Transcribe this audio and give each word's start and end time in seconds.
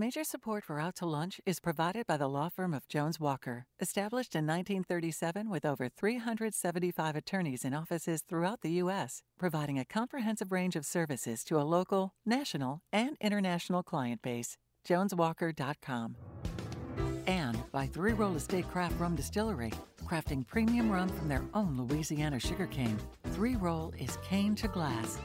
Major 0.00 0.24
support 0.24 0.64
for 0.64 0.80
Out 0.80 0.96
to 0.96 1.04
Lunch 1.04 1.42
is 1.44 1.60
provided 1.60 2.06
by 2.06 2.16
the 2.16 2.26
law 2.26 2.48
firm 2.48 2.72
of 2.72 2.88
Jones 2.88 3.20
Walker, 3.20 3.66
established 3.80 4.34
in 4.34 4.46
1937 4.46 5.50
with 5.50 5.66
over 5.66 5.90
375 5.90 7.16
attorneys 7.16 7.66
in 7.66 7.74
offices 7.74 8.22
throughout 8.26 8.62
the 8.62 8.72
U.S., 8.84 9.22
providing 9.38 9.78
a 9.78 9.84
comprehensive 9.84 10.52
range 10.52 10.74
of 10.74 10.86
services 10.86 11.44
to 11.44 11.60
a 11.60 11.68
local, 11.76 12.14
national, 12.24 12.80
and 12.90 13.18
international 13.20 13.82
client 13.82 14.22
base. 14.22 14.56
JonesWalker.com. 14.88 16.16
And 17.26 17.58
by 17.70 17.86
Three 17.86 18.14
Roll 18.14 18.36
Estate 18.36 18.70
Craft 18.70 18.98
Rum 18.98 19.16
Distillery, 19.16 19.74
crafting 20.06 20.46
premium 20.46 20.90
rum 20.90 21.10
from 21.10 21.28
their 21.28 21.44
own 21.52 21.76
Louisiana 21.76 22.40
sugarcane. 22.40 22.98
Three 23.34 23.56
Roll 23.56 23.92
is 23.98 24.16
cane 24.26 24.54
to 24.54 24.68
glass 24.68 25.18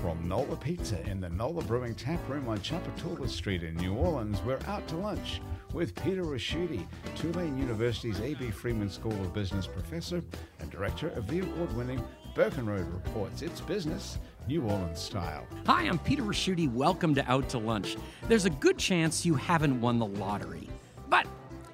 from 0.00 0.28
Nola 0.28 0.56
Pizza 0.56 1.00
in 1.08 1.20
the 1.20 1.28
Nola 1.28 1.62
Brewing 1.62 1.94
Tap 1.94 2.20
Room 2.28 2.48
on 2.48 2.58
Tchoupitoulas 2.58 3.30
Street 3.30 3.62
in 3.62 3.74
New 3.76 3.94
Orleans, 3.94 4.40
we're 4.42 4.58
out 4.66 4.86
to 4.88 4.96
lunch 4.96 5.40
with 5.72 5.94
Peter 5.94 6.22
Ricchiuti, 6.22 6.86
Tulane 7.14 7.56
University's 7.58 8.20
A.B. 8.20 8.50
Freeman 8.50 8.90
School 8.90 9.12
of 9.12 9.32
Business 9.32 9.66
professor 9.66 10.22
and 10.60 10.70
director 10.70 11.08
of 11.10 11.26
the 11.28 11.40
award 11.40 11.74
winning 11.76 12.02
Burkenroad 12.34 12.92
Reports. 12.92 13.42
It's 13.42 13.60
business, 13.60 14.18
New 14.46 14.62
Orleans 14.62 15.00
style. 15.00 15.46
Hi, 15.66 15.84
I'm 15.84 15.98
Peter 15.98 16.22
Ricchiuti. 16.22 16.72
Welcome 16.72 17.14
to 17.14 17.30
Out 17.30 17.48
to 17.50 17.58
Lunch. 17.58 17.96
There's 18.28 18.44
a 18.44 18.50
good 18.50 18.78
chance 18.78 19.24
you 19.24 19.34
haven't 19.34 19.80
won 19.80 19.98
the 19.98 20.06
lottery. 20.06 20.68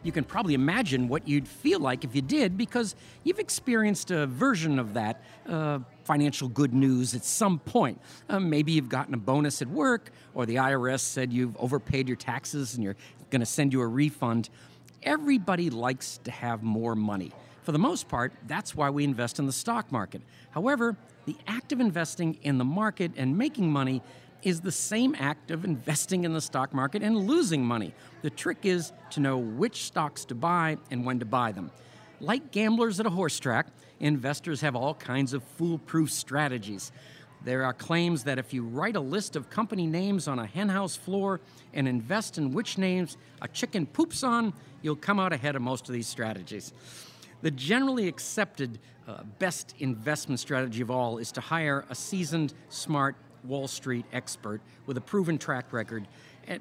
You 0.03 0.13
can 0.13 0.25
probably 0.25 0.55
imagine 0.55 1.09
what 1.09 1.29
you'd 1.29 1.47
feel 1.47 1.79
like 1.79 2.05
if 2.05 2.15
you 2.15 2.23
did 2.23 2.59
because 2.59 2.97
you've 3.23 3.39
experienced 3.39 4.11
a 4.11 4.27
version 4.27 4.79
of 4.79 4.95
that 4.95 5.23
uh, 5.49 5.79
financial 6.05 6.49
good 6.49 6.75
news 6.75 7.15
at 7.15 7.25
some 7.25 7.59
point. 7.59 8.01
Uh, 8.29 8.41
maybe 8.41 8.73
you've 8.73 8.89
gotten 8.89 9.15
a 9.15 9.19
bonus 9.19 9.63
at 9.63 9.69
work, 9.69 10.11
or 10.35 10.45
the 10.47 10.57
IRS 10.57 11.01
said 11.01 11.33
you've 11.33 11.57
overpaid 11.57 12.09
your 12.09 12.17
taxes 12.17 12.75
and 12.75 12.83
you're 12.83 12.97
going 13.31 13.41
to 13.41 13.47
send 13.47 13.73
you 13.73 13.81
a 13.81 13.87
refund. 13.87 14.51
Everybody 15.03 15.71
likes 15.71 16.19
to 16.25 16.31
have 16.31 16.63
more 16.63 16.95
money. 16.95 17.33
For 17.63 17.73
the 17.73 17.79
most 17.79 18.09
part, 18.09 18.33
that's 18.49 18.75
why 18.75 18.91
we 18.91 19.05
invest 19.05 19.39
in 19.39 19.47
the 19.47 19.53
stock 19.53 19.93
market. 19.93 20.23
However, 20.51 20.97
the 21.27 21.37
act 21.47 21.71
of 21.71 21.81
investing 21.81 22.39
in 22.43 22.59
the 22.59 22.65
market 22.65 23.13
and 23.17 23.39
making 23.39 23.71
money 23.71 24.03
is 24.43 24.61
the 24.61 24.73
same 24.73 25.15
act 25.19 25.51
of 25.51 25.65
investing 25.65 26.25
in 26.25 26.33
the 26.33 26.41
stock 26.41 26.75
market 26.75 27.03
and 27.03 27.17
losing 27.17 27.65
money. 27.65 27.95
The 28.23 28.31
trick 28.31 28.59
is 28.65 28.93
to 29.11 29.21
know 29.21 29.39
which 29.39 29.85
stocks 29.85 30.25
to 30.27 30.35
buy 30.35 30.79
and 30.91 31.05
when 31.05 31.19
to 31.21 31.25
buy 31.25 31.53
them. 31.53 31.71
Like 32.21 32.51
gamblers 32.51 33.01
at 33.01 33.07
a 33.07 33.11
horse 33.11 33.39
track, 33.39 33.67
investors 34.01 34.61
have 34.61 34.77
all 34.77 34.95
kinds 34.95 35.33
of 35.33 35.43
foolproof 35.43 36.11
strategies. 36.11 36.93
There 37.45 37.65
are 37.65 37.73
claims 37.73 38.25
that 38.25 38.39
if 38.39 38.55
you 38.55 38.63
write 38.63 38.95
a 38.95 39.01
list 39.01 39.35
of 39.35 39.51
company 39.51 39.87
names 39.87 40.29
on 40.29 40.39
a 40.39 40.47
henhouse 40.47 40.95
floor 40.95 41.41
and 41.75 41.89
invest 41.89 42.39
in 42.39 42.53
which 42.53 42.79
names 42.79 43.17
a 43.41 43.49
chicken 43.49 43.87
poops 43.87 44.23
on, 44.23 44.53
you'll 44.83 44.95
come 44.95 45.19
out 45.19 45.33
ahead 45.33 45.57
of 45.57 45.63
most 45.63 45.89
of 45.89 45.93
these 45.93 46.07
strategies. 46.07 46.73
The 47.43 47.51
generally 47.51 48.07
accepted 48.07 48.79
uh, 49.09 49.25
best 49.41 49.75
investment 49.81 50.39
strategy 50.39 50.81
of 50.83 50.91
all 50.91 51.19
is 51.19 51.33
to 51.33 51.41
hire 51.41 51.85
a 51.91 51.95
seasoned, 51.95 52.55
smart, 52.69 53.17
Wall 53.45 53.69
Street 53.69 54.05
expert 54.13 54.61
with 54.87 54.97
a 54.97 55.01
proven 55.01 55.39
track 55.39 55.73
record. 55.73 56.07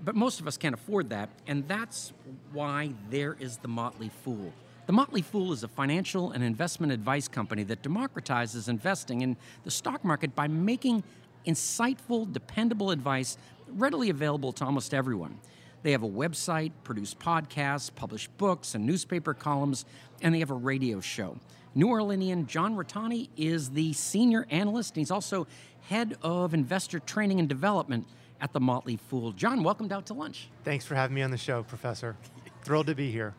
But 0.04 0.16
most 0.16 0.40
of 0.40 0.48
us 0.48 0.58
can't 0.58 0.76
afford 0.76 1.10
that, 1.10 1.30
and 1.48 1.68
that's 1.68 2.14
why 2.54 2.94
there 3.10 3.36
is 3.40 3.58
the 3.58 3.68
Motley 3.68 4.12
Fool. 4.24 4.54
The 4.88 4.94
Motley 4.94 5.22
Fool 5.22 5.54
is 5.54 5.64
a 5.64 5.68
financial 5.68 6.32
and 6.32 6.44
investment 6.44 6.92
advice 6.92 7.28
company 7.28 7.64
that 7.64 7.82
democratizes 7.82 8.68
investing 8.68 9.22
in 9.22 9.38
the 9.64 9.72
stock 9.72 10.04
market 10.04 10.36
by 10.36 10.48
making 10.48 11.04
insightful, 11.48 12.32
dependable 12.32 12.92
advice 12.92 13.38
readily 13.70 14.10
available 14.10 14.52
to 14.54 14.66
almost 14.66 14.94
everyone. 14.94 15.40
They 15.84 15.92
have 15.92 16.04
a 16.04 16.10
website, 16.10 16.72
produce 16.84 17.14
podcasts, 17.14 17.94
publish 17.94 18.28
books 18.28 18.76
and 18.76 18.86
newspaper 18.86 19.34
columns, 19.34 19.86
and 20.22 20.34
they 20.34 20.40
have 20.40 20.52
a 20.52 20.56
radio 20.56 21.00
show. 21.00 21.38
New 21.74 21.88
Orleanian 21.88 22.48
John 22.48 22.76
Rotonti 22.76 23.30
is 23.38 23.72
the 23.72 23.94
senior 23.94 24.46
analyst, 24.50 24.92
and 24.92 25.02
he's 25.02 25.12
also 25.12 25.48
head 25.90 26.18
of 26.22 26.54
investor 26.54 27.00
training 27.00 27.40
and 27.40 27.50
development 27.50 28.06
at 28.42 28.54
the 28.54 28.60
Motley 28.60 28.98
Fool. 28.98 29.32
John, 29.32 29.64
welcome 29.64 29.92
out 29.92 30.06
to 30.08 30.14
lunch. 30.14 30.50
Thanks 30.64 30.86
for 30.86 30.96
having 30.96 31.16
me 31.16 31.22
on 31.22 31.32
the 31.32 31.38
show, 31.38 31.64
Professor. 31.64 32.16
Thrilled 32.64 32.88
to 32.88 32.96
be 32.96 33.12
here. 33.12 33.34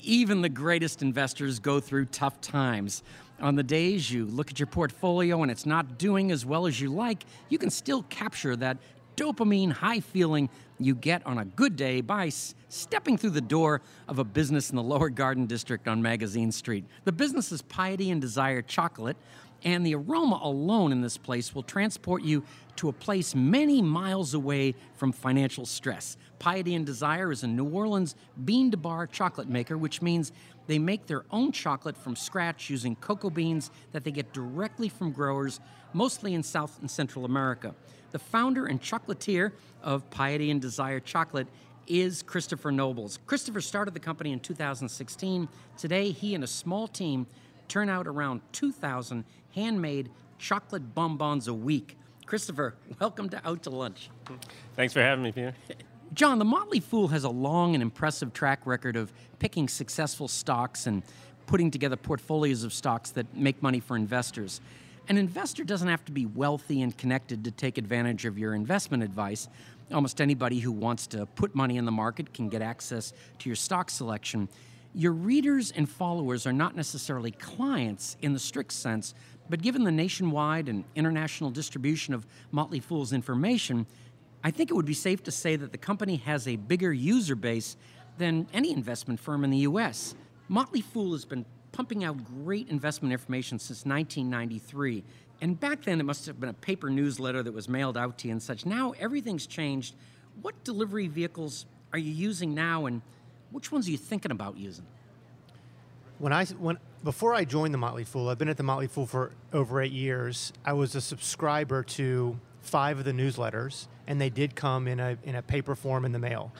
Even 0.00 0.42
the 0.42 0.48
greatest 0.48 1.02
investors 1.02 1.58
go 1.58 1.80
through 1.80 2.06
tough 2.06 2.40
times. 2.40 3.02
On 3.40 3.54
the 3.54 3.62
days 3.62 4.10
you 4.10 4.26
look 4.26 4.50
at 4.50 4.58
your 4.58 4.66
portfolio 4.66 5.42
and 5.42 5.50
it's 5.50 5.66
not 5.66 5.98
doing 5.98 6.32
as 6.32 6.44
well 6.44 6.66
as 6.66 6.80
you 6.80 6.92
like, 6.92 7.24
you 7.48 7.58
can 7.58 7.70
still 7.70 8.02
capture 8.04 8.56
that 8.56 8.78
dopamine 9.18 9.72
high 9.72 10.00
feeling 10.00 10.48
you 10.78 10.94
get 10.94 11.26
on 11.26 11.38
a 11.38 11.44
good 11.44 11.74
day 11.74 12.00
by 12.00 12.30
stepping 12.68 13.18
through 13.18 13.30
the 13.30 13.40
door 13.40 13.82
of 14.06 14.20
a 14.20 14.24
business 14.24 14.70
in 14.70 14.76
the 14.76 14.82
Lower 14.82 15.10
Garden 15.10 15.46
District 15.46 15.88
on 15.88 16.00
Magazine 16.00 16.52
Street. 16.52 16.84
The 17.04 17.10
business 17.10 17.50
is 17.50 17.62
Piety 17.62 18.12
and 18.12 18.20
Desire 18.20 18.62
Chocolate, 18.62 19.16
and 19.64 19.84
the 19.84 19.94
aroma 19.94 20.38
alone 20.42 20.92
in 20.92 21.00
this 21.00 21.16
place 21.16 21.54
will 21.54 21.62
transport 21.62 22.22
you 22.22 22.44
to 22.76 22.88
a 22.88 22.92
place 22.92 23.34
many 23.34 23.82
miles 23.82 24.34
away 24.34 24.74
from 24.94 25.10
financial 25.10 25.66
stress. 25.66 26.16
Piety 26.38 26.74
and 26.74 26.86
Desire 26.86 27.32
is 27.32 27.42
a 27.42 27.48
New 27.48 27.68
Orleans 27.68 28.14
bean 28.44 28.70
to 28.70 28.76
bar 28.76 29.06
chocolate 29.06 29.48
maker, 29.48 29.76
which 29.76 30.00
means 30.00 30.32
they 30.68 30.78
make 30.78 31.06
their 31.06 31.24
own 31.30 31.50
chocolate 31.50 31.96
from 31.96 32.14
scratch 32.14 32.70
using 32.70 32.94
cocoa 32.96 33.30
beans 33.30 33.70
that 33.92 34.04
they 34.04 34.12
get 34.12 34.32
directly 34.32 34.88
from 34.88 35.10
growers, 35.10 35.60
mostly 35.92 36.34
in 36.34 36.42
South 36.42 36.78
and 36.80 36.90
Central 36.90 37.24
America. 37.24 37.74
The 38.12 38.18
founder 38.18 38.66
and 38.66 38.80
chocolatier 38.80 39.52
of 39.82 40.08
Piety 40.10 40.50
and 40.50 40.60
Desire 40.60 41.00
Chocolate 41.00 41.48
is 41.88 42.22
Christopher 42.22 42.70
Nobles. 42.70 43.18
Christopher 43.26 43.60
started 43.60 43.94
the 43.94 44.00
company 44.00 44.32
in 44.32 44.40
2016. 44.40 45.48
Today, 45.76 46.10
he 46.10 46.34
and 46.34 46.44
a 46.44 46.46
small 46.46 46.86
team 46.86 47.26
turn 47.68 47.88
out 47.88 48.06
around 48.06 48.40
2,000 48.52 49.24
handmade 49.54 50.10
chocolate 50.38 50.94
bonbons 50.94 51.48
a 51.48 51.54
week. 51.54 51.96
Christopher, 52.26 52.74
welcome 53.00 53.28
to 53.30 53.46
Out 53.46 53.62
to 53.64 53.70
Lunch. 53.70 54.10
Thanks 54.74 54.92
for 54.92 55.00
having 55.00 55.24
me, 55.24 55.32
Peter. 55.32 55.54
John, 56.14 56.38
the 56.38 56.44
Motley 56.44 56.80
Fool 56.80 57.08
has 57.08 57.24
a 57.24 57.30
long 57.30 57.74
and 57.74 57.82
impressive 57.82 58.32
track 58.32 58.66
record 58.66 58.96
of 58.96 59.12
picking 59.38 59.68
successful 59.68 60.28
stocks 60.28 60.86
and 60.86 61.02
putting 61.46 61.70
together 61.70 61.96
portfolios 61.96 62.64
of 62.64 62.72
stocks 62.72 63.10
that 63.10 63.34
make 63.34 63.62
money 63.62 63.80
for 63.80 63.96
investors. 63.96 64.60
An 65.08 65.16
investor 65.16 65.64
doesn't 65.64 65.88
have 65.88 66.04
to 66.06 66.12
be 66.12 66.26
wealthy 66.26 66.82
and 66.82 66.96
connected 66.96 67.44
to 67.44 67.50
take 67.50 67.78
advantage 67.78 68.26
of 68.26 68.38
your 68.38 68.54
investment 68.54 69.02
advice. 69.02 69.48
Almost 69.90 70.20
anybody 70.20 70.60
who 70.60 70.70
wants 70.70 71.06
to 71.08 71.24
put 71.24 71.54
money 71.54 71.78
in 71.78 71.86
the 71.86 71.92
market 71.92 72.34
can 72.34 72.50
get 72.50 72.60
access 72.60 73.14
to 73.38 73.48
your 73.48 73.56
stock 73.56 73.88
selection. 73.88 74.48
Your 74.94 75.12
readers 75.12 75.70
and 75.70 75.88
followers 75.88 76.46
are 76.46 76.52
not 76.52 76.74
necessarily 76.74 77.30
clients 77.30 78.16
in 78.22 78.32
the 78.32 78.38
strict 78.38 78.72
sense, 78.72 79.14
but 79.50 79.62
given 79.62 79.84
the 79.84 79.92
nationwide 79.92 80.68
and 80.68 80.84
international 80.94 81.50
distribution 81.50 82.14
of 82.14 82.26
Motley 82.50 82.80
Fool's 82.80 83.12
information, 83.12 83.86
I 84.42 84.50
think 84.50 84.70
it 84.70 84.74
would 84.74 84.86
be 84.86 84.94
safe 84.94 85.22
to 85.24 85.30
say 85.30 85.56
that 85.56 85.72
the 85.72 85.78
company 85.78 86.16
has 86.16 86.46
a 86.46 86.56
bigger 86.56 86.92
user 86.92 87.34
base 87.34 87.76
than 88.18 88.46
any 88.52 88.72
investment 88.72 89.20
firm 89.20 89.44
in 89.44 89.50
the 89.50 89.58
US. 89.58 90.14
Motley 90.48 90.80
Fool 90.80 91.12
has 91.12 91.24
been 91.24 91.44
pumping 91.72 92.04
out 92.04 92.16
great 92.44 92.68
investment 92.68 93.12
information 93.12 93.58
since 93.58 93.84
1993. 93.84 95.04
And 95.40 95.58
back 95.58 95.84
then, 95.84 96.00
it 96.00 96.04
must 96.04 96.26
have 96.26 96.40
been 96.40 96.48
a 96.48 96.54
paper 96.54 96.90
newsletter 96.90 97.42
that 97.42 97.52
was 97.52 97.68
mailed 97.68 97.96
out 97.96 98.18
to 98.18 98.28
you 98.28 98.32
and 98.32 98.42
such. 98.42 98.66
Now, 98.66 98.94
everything's 98.98 99.46
changed. 99.46 99.94
What 100.42 100.64
delivery 100.64 101.06
vehicles 101.06 101.66
are 101.92 101.98
you 101.98 102.10
using 102.10 102.54
now, 102.54 102.86
and 102.86 103.02
which 103.50 103.72
ones 103.72 103.88
are 103.88 103.90
you 103.90 103.98
thinking 103.98 104.30
about 104.30 104.56
using? 104.56 104.86
When 106.18 106.32
I 106.32 106.44
when 106.46 106.78
before 107.04 107.34
I 107.34 107.44
joined 107.44 107.72
the 107.72 107.78
Motley 107.78 108.04
Fool, 108.04 108.28
I've 108.28 108.38
been 108.38 108.48
at 108.48 108.56
the 108.56 108.62
Motley 108.62 108.88
Fool 108.88 109.06
for 109.06 109.32
over 109.52 109.80
eight 109.80 109.92
years. 109.92 110.52
I 110.64 110.72
was 110.72 110.94
a 110.94 111.00
subscriber 111.00 111.82
to 111.84 112.38
five 112.60 112.98
of 112.98 113.04
the 113.04 113.12
newsletters, 113.12 113.86
and 114.06 114.20
they 114.20 114.30
did 114.30 114.56
come 114.56 114.88
in 114.88 114.98
a 115.00 115.16
in 115.22 115.36
a 115.36 115.42
paper 115.42 115.74
form 115.74 116.04
in 116.04 116.12
the 116.12 116.18
mail. 116.18 116.52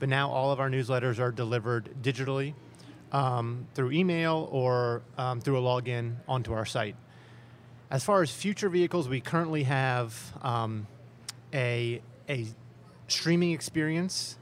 But 0.00 0.08
now 0.08 0.30
all 0.30 0.50
of 0.50 0.60
our 0.60 0.70
newsletters 0.70 1.18
are 1.18 1.30
delivered 1.30 1.90
digitally 2.02 2.54
um, 3.12 3.66
through 3.74 3.92
email 3.92 4.48
or 4.50 5.02
um, 5.16 5.40
through 5.40 5.58
a 5.58 5.62
login 5.62 6.16
onto 6.26 6.52
our 6.52 6.66
site. 6.66 6.96
As 7.90 8.02
far 8.02 8.22
as 8.22 8.30
future 8.30 8.68
vehicles, 8.68 9.08
we 9.08 9.20
currently 9.20 9.62
have 9.62 10.14
um, 10.42 10.86
a, 11.52 12.02
a 12.28 12.46
streaming 13.06 13.52
experience 13.52 14.36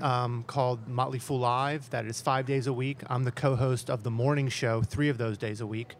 um, 0.00 0.44
called 0.46 0.86
Motley 0.88 1.18
Fool 1.18 1.40
Live 1.40 1.88
that 1.90 2.06
is 2.06 2.20
five 2.20 2.46
days 2.46 2.66
a 2.66 2.72
week. 2.72 2.98
I'm 3.08 3.24
the 3.24 3.32
co 3.32 3.56
host 3.56 3.90
of 3.90 4.02
the 4.02 4.10
morning 4.10 4.48
show 4.48 4.82
three 4.82 5.08
of 5.08 5.18
those 5.18 5.38
days 5.38 5.60
a 5.60 5.66
week. 5.66 5.94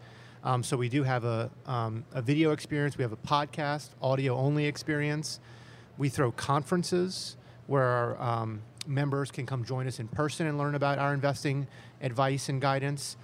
Um, 0.44 0.62
so 0.62 0.76
we 0.76 0.88
do 0.88 1.02
have 1.02 1.24
a, 1.24 1.50
um, 1.66 2.04
a 2.12 2.22
video 2.22 2.52
experience, 2.52 2.96
we 2.96 3.02
have 3.02 3.12
a 3.12 3.16
podcast, 3.16 3.88
audio 4.00 4.36
only 4.36 4.66
experience. 4.66 5.40
We 5.96 6.08
throw 6.08 6.30
conferences 6.30 7.36
where 7.66 7.82
our 7.82 8.22
um, 8.22 8.62
members 8.86 9.30
can 9.30 9.46
come 9.46 9.64
join 9.64 9.86
us 9.86 9.98
in 9.98 10.08
person 10.08 10.46
and 10.46 10.56
learn 10.56 10.74
about 10.74 10.98
our 10.98 11.12
investing 11.12 11.66
advice 12.00 12.48
and 12.48 12.60
guidance. 12.60 13.16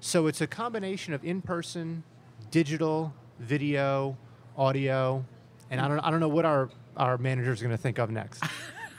So 0.00 0.26
it's 0.26 0.40
a 0.40 0.46
combination 0.46 1.14
of 1.14 1.24
in 1.24 1.40
person, 1.42 2.02
digital, 2.50 3.14
video, 3.38 4.16
audio, 4.56 5.24
and 5.70 5.80
I 5.80 5.88
don't, 5.88 6.00
I 6.00 6.10
don't 6.10 6.20
know 6.20 6.28
what 6.28 6.44
our 6.44 6.68
our 6.96 7.18
manager 7.18 7.52
is 7.52 7.62
going 7.62 7.70
to 7.70 7.82
think 7.82 7.98
of 7.98 8.10
next. 8.10 8.42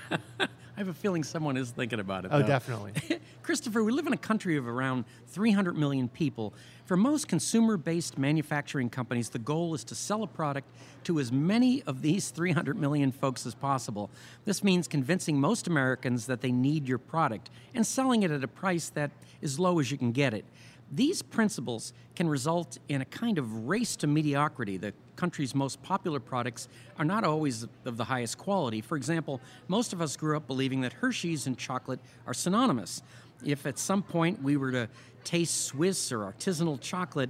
I 0.75 0.79
have 0.79 0.87
a 0.87 0.93
feeling 0.93 1.23
someone 1.23 1.55
is 1.55 1.69
thinking 1.69 1.99
about 1.99 2.25
it. 2.25 2.31
Oh, 2.33 2.39
though. 2.39 2.47
definitely. 2.47 2.93
Christopher, 3.43 3.83
we 3.83 3.91
live 3.91 4.07
in 4.07 4.13
a 4.13 4.17
country 4.17 4.57
of 4.57 4.67
around 4.67 5.05
300 5.27 5.77
million 5.77 6.07
people. 6.07 6.53
For 6.85 6.97
most 6.97 7.27
consumer 7.27 7.77
based 7.77 8.17
manufacturing 8.17 8.89
companies, 8.89 9.29
the 9.29 9.39
goal 9.39 9.75
is 9.75 9.83
to 9.85 9.95
sell 9.95 10.23
a 10.23 10.27
product 10.27 10.67
to 11.03 11.19
as 11.19 11.31
many 11.31 11.83
of 11.83 12.01
these 12.01 12.31
300 12.31 12.75
million 12.75 13.11
folks 13.11 13.45
as 13.45 13.53
possible. 13.53 14.09
This 14.45 14.63
means 14.63 14.87
convincing 14.87 15.39
most 15.39 15.67
Americans 15.67 16.25
that 16.25 16.41
they 16.41 16.51
need 16.51 16.87
your 16.87 16.97
product 16.97 17.51
and 17.75 17.85
selling 17.85 18.23
it 18.23 18.31
at 18.31 18.43
a 18.43 18.47
price 18.47 18.89
that 18.89 19.11
is 19.41 19.59
low 19.59 19.79
as 19.79 19.91
you 19.91 19.97
can 19.97 20.11
get 20.11 20.33
it. 20.33 20.45
These 20.91 21.21
principles 21.21 21.93
can 22.15 22.27
result 22.27 22.79
in 22.87 23.01
a 23.01 23.05
kind 23.05 23.37
of 23.37 23.67
race 23.67 23.95
to 23.97 24.07
mediocrity. 24.07 24.77
The 24.77 24.93
country's 25.15 25.53
most 25.55 25.81
popular 25.83 26.19
products 26.19 26.67
are 26.97 27.05
not 27.05 27.23
always 27.23 27.67
of 27.85 27.97
the 27.97 28.03
highest 28.03 28.37
quality. 28.37 28.81
For 28.81 28.95
example, 28.95 29.41
most 29.67 29.93
of 29.93 30.01
us 30.01 30.15
grew 30.17 30.35
up 30.37 30.47
believing 30.47 30.81
that 30.81 30.93
Hershey's 30.93 31.47
and 31.47 31.57
chocolate 31.57 31.99
are 32.27 32.33
synonymous. 32.33 33.01
If 33.45 33.65
at 33.65 33.77
some 33.77 34.03
point 34.03 34.41
we 34.41 34.57
were 34.57 34.71
to 34.71 34.89
taste 35.23 35.65
Swiss 35.65 36.11
or 36.11 36.19
artisanal 36.19 36.79
chocolate, 36.79 37.29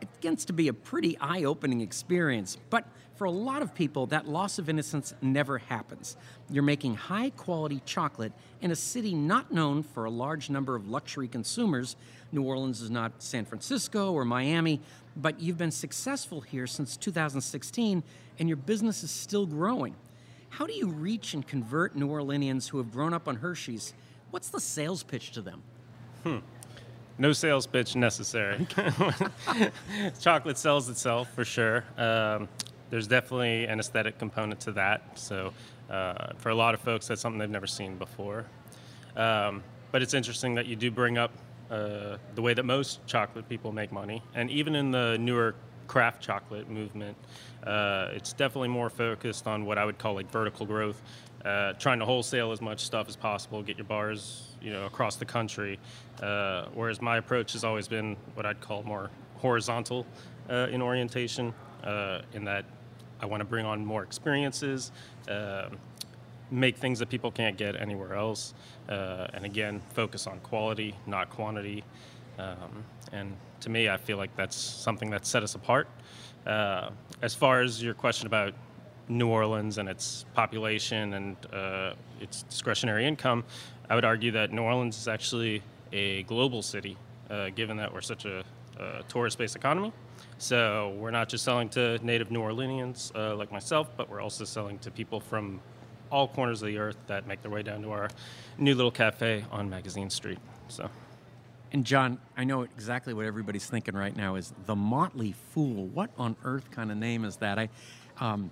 it 0.00 0.08
gets 0.20 0.44
to 0.46 0.52
be 0.52 0.68
a 0.68 0.72
pretty 0.72 1.16
eye 1.18 1.44
opening 1.44 1.80
experience. 1.80 2.56
But 2.70 2.86
for 3.22 3.26
a 3.26 3.30
lot 3.30 3.62
of 3.62 3.72
people, 3.72 4.06
that 4.06 4.26
loss 4.26 4.58
of 4.58 4.68
innocence 4.68 5.14
never 5.22 5.58
happens. 5.58 6.16
You're 6.50 6.64
making 6.64 6.96
high 6.96 7.30
quality 7.30 7.80
chocolate 7.86 8.32
in 8.60 8.72
a 8.72 8.74
city 8.74 9.14
not 9.14 9.52
known 9.52 9.84
for 9.84 10.06
a 10.06 10.10
large 10.10 10.50
number 10.50 10.74
of 10.74 10.88
luxury 10.88 11.28
consumers. 11.28 11.94
New 12.32 12.42
Orleans 12.42 12.80
is 12.80 12.90
not 12.90 13.22
San 13.22 13.44
Francisco 13.44 14.12
or 14.12 14.24
Miami, 14.24 14.80
but 15.16 15.40
you've 15.40 15.56
been 15.56 15.70
successful 15.70 16.40
here 16.40 16.66
since 16.66 16.96
2016 16.96 18.02
and 18.40 18.48
your 18.48 18.56
business 18.56 19.04
is 19.04 19.12
still 19.12 19.46
growing. 19.46 19.94
How 20.48 20.66
do 20.66 20.72
you 20.72 20.88
reach 20.88 21.32
and 21.32 21.46
convert 21.46 21.94
New 21.94 22.08
Orleanians 22.08 22.70
who 22.70 22.78
have 22.78 22.90
grown 22.90 23.14
up 23.14 23.28
on 23.28 23.36
Hershey's? 23.36 23.94
What's 24.32 24.48
the 24.48 24.58
sales 24.58 25.04
pitch 25.04 25.30
to 25.30 25.42
them? 25.42 25.62
No 27.18 27.32
sales 27.32 27.68
pitch 27.68 27.94
necessary. 27.94 28.66
Chocolate 30.20 30.58
sells 30.58 30.88
itself 30.88 31.32
for 31.32 31.44
sure. 31.44 31.84
Um, 31.96 32.48
there's 32.92 33.06
definitely 33.06 33.64
an 33.64 33.80
aesthetic 33.80 34.18
component 34.18 34.60
to 34.60 34.72
that. 34.72 35.18
So, 35.18 35.54
uh, 35.88 36.34
for 36.36 36.50
a 36.50 36.54
lot 36.54 36.74
of 36.74 36.80
folks, 36.80 37.06
that's 37.06 37.22
something 37.22 37.38
they've 37.38 37.48
never 37.48 37.66
seen 37.66 37.96
before. 37.96 38.44
Um, 39.16 39.62
but 39.92 40.02
it's 40.02 40.12
interesting 40.12 40.54
that 40.56 40.66
you 40.66 40.76
do 40.76 40.90
bring 40.90 41.16
up 41.16 41.32
uh, 41.70 42.18
the 42.34 42.42
way 42.42 42.52
that 42.52 42.64
most 42.66 43.04
chocolate 43.06 43.48
people 43.48 43.72
make 43.72 43.92
money. 43.92 44.22
And 44.34 44.50
even 44.50 44.74
in 44.74 44.90
the 44.90 45.16
newer 45.18 45.54
craft 45.86 46.20
chocolate 46.20 46.68
movement, 46.68 47.16
uh, 47.66 48.08
it's 48.12 48.34
definitely 48.34 48.68
more 48.68 48.90
focused 48.90 49.46
on 49.46 49.64
what 49.64 49.78
I 49.78 49.86
would 49.86 49.96
call 49.96 50.12
like 50.12 50.30
vertical 50.30 50.66
growth, 50.66 51.00
uh, 51.46 51.72
trying 51.72 51.98
to 52.00 52.04
wholesale 52.04 52.52
as 52.52 52.60
much 52.60 52.80
stuff 52.80 53.08
as 53.08 53.16
possible, 53.16 53.62
get 53.62 53.78
your 53.78 53.86
bars, 53.86 54.48
you 54.60 54.70
know, 54.70 54.84
across 54.84 55.16
the 55.16 55.24
country. 55.24 55.78
Uh, 56.22 56.66
whereas 56.74 57.00
my 57.00 57.16
approach 57.16 57.54
has 57.54 57.64
always 57.64 57.88
been 57.88 58.18
what 58.34 58.44
I'd 58.44 58.60
call 58.60 58.82
more 58.82 59.08
horizontal 59.36 60.06
uh, 60.50 60.68
in 60.70 60.82
orientation, 60.82 61.54
in 62.34 62.44
that 62.44 62.64
I 63.22 63.26
want 63.26 63.40
to 63.40 63.44
bring 63.44 63.64
on 63.64 63.86
more 63.86 64.02
experiences, 64.02 64.90
uh, 65.28 65.68
make 66.50 66.76
things 66.76 66.98
that 66.98 67.08
people 67.08 67.30
can't 67.30 67.56
get 67.56 67.80
anywhere 67.80 68.14
else, 68.14 68.52
uh, 68.88 69.28
and 69.32 69.44
again, 69.44 69.80
focus 69.94 70.26
on 70.26 70.40
quality, 70.40 70.94
not 71.06 71.30
quantity. 71.30 71.84
Um, 72.38 72.84
and 73.12 73.36
to 73.60 73.70
me, 73.70 73.88
I 73.88 73.96
feel 73.96 74.16
like 74.16 74.34
that's 74.36 74.56
something 74.56 75.10
that 75.10 75.24
set 75.24 75.42
us 75.44 75.54
apart. 75.54 75.88
Uh, 76.44 76.90
as 77.22 77.34
far 77.34 77.60
as 77.60 77.80
your 77.80 77.94
question 77.94 78.26
about 78.26 78.54
New 79.08 79.28
Orleans 79.28 79.78
and 79.78 79.88
its 79.88 80.24
population 80.34 81.14
and 81.14 81.36
uh, 81.52 81.92
its 82.20 82.42
discretionary 82.42 83.06
income, 83.06 83.44
I 83.88 83.94
would 83.94 84.04
argue 84.04 84.32
that 84.32 84.52
New 84.52 84.62
Orleans 84.62 84.98
is 84.98 85.06
actually 85.06 85.62
a 85.92 86.24
global 86.24 86.62
city, 86.62 86.96
uh, 87.30 87.50
given 87.50 87.76
that 87.76 87.92
we're 87.92 88.00
such 88.00 88.24
a, 88.24 88.42
a 88.78 89.02
tourist-based 89.08 89.56
economy. 89.56 89.92
So 90.38 90.94
we're 90.98 91.10
not 91.10 91.28
just 91.28 91.44
selling 91.44 91.68
to 91.70 91.98
native 92.04 92.30
New 92.30 92.40
Orleanians 92.40 93.14
uh, 93.14 93.36
like 93.36 93.52
myself, 93.52 93.90
but 93.96 94.08
we're 94.10 94.20
also 94.20 94.44
selling 94.44 94.78
to 94.80 94.90
people 94.90 95.20
from 95.20 95.60
all 96.10 96.28
corners 96.28 96.62
of 96.62 96.68
the 96.68 96.78
earth 96.78 96.96
that 97.06 97.26
make 97.26 97.42
their 97.42 97.50
way 97.50 97.62
down 97.62 97.82
to 97.82 97.90
our 97.90 98.10
new 98.58 98.74
little 98.74 98.90
cafe 98.90 99.44
on 99.50 99.70
Magazine 99.70 100.10
Street. 100.10 100.38
So. 100.68 100.90
And 101.72 101.86
John, 101.86 102.18
I 102.36 102.44
know 102.44 102.62
exactly 102.62 103.14
what 103.14 103.24
everybody's 103.24 103.64
thinking 103.64 103.94
right 103.94 104.14
now 104.14 104.34
is 104.34 104.52
the 104.66 104.76
Motley 104.76 105.34
Fool. 105.50 105.86
What 105.86 106.10
on 106.18 106.36
earth 106.44 106.70
kind 106.70 106.90
of 106.90 106.98
name 106.98 107.24
is 107.24 107.36
that? 107.36 107.58
I, 107.58 107.70
um, 108.20 108.50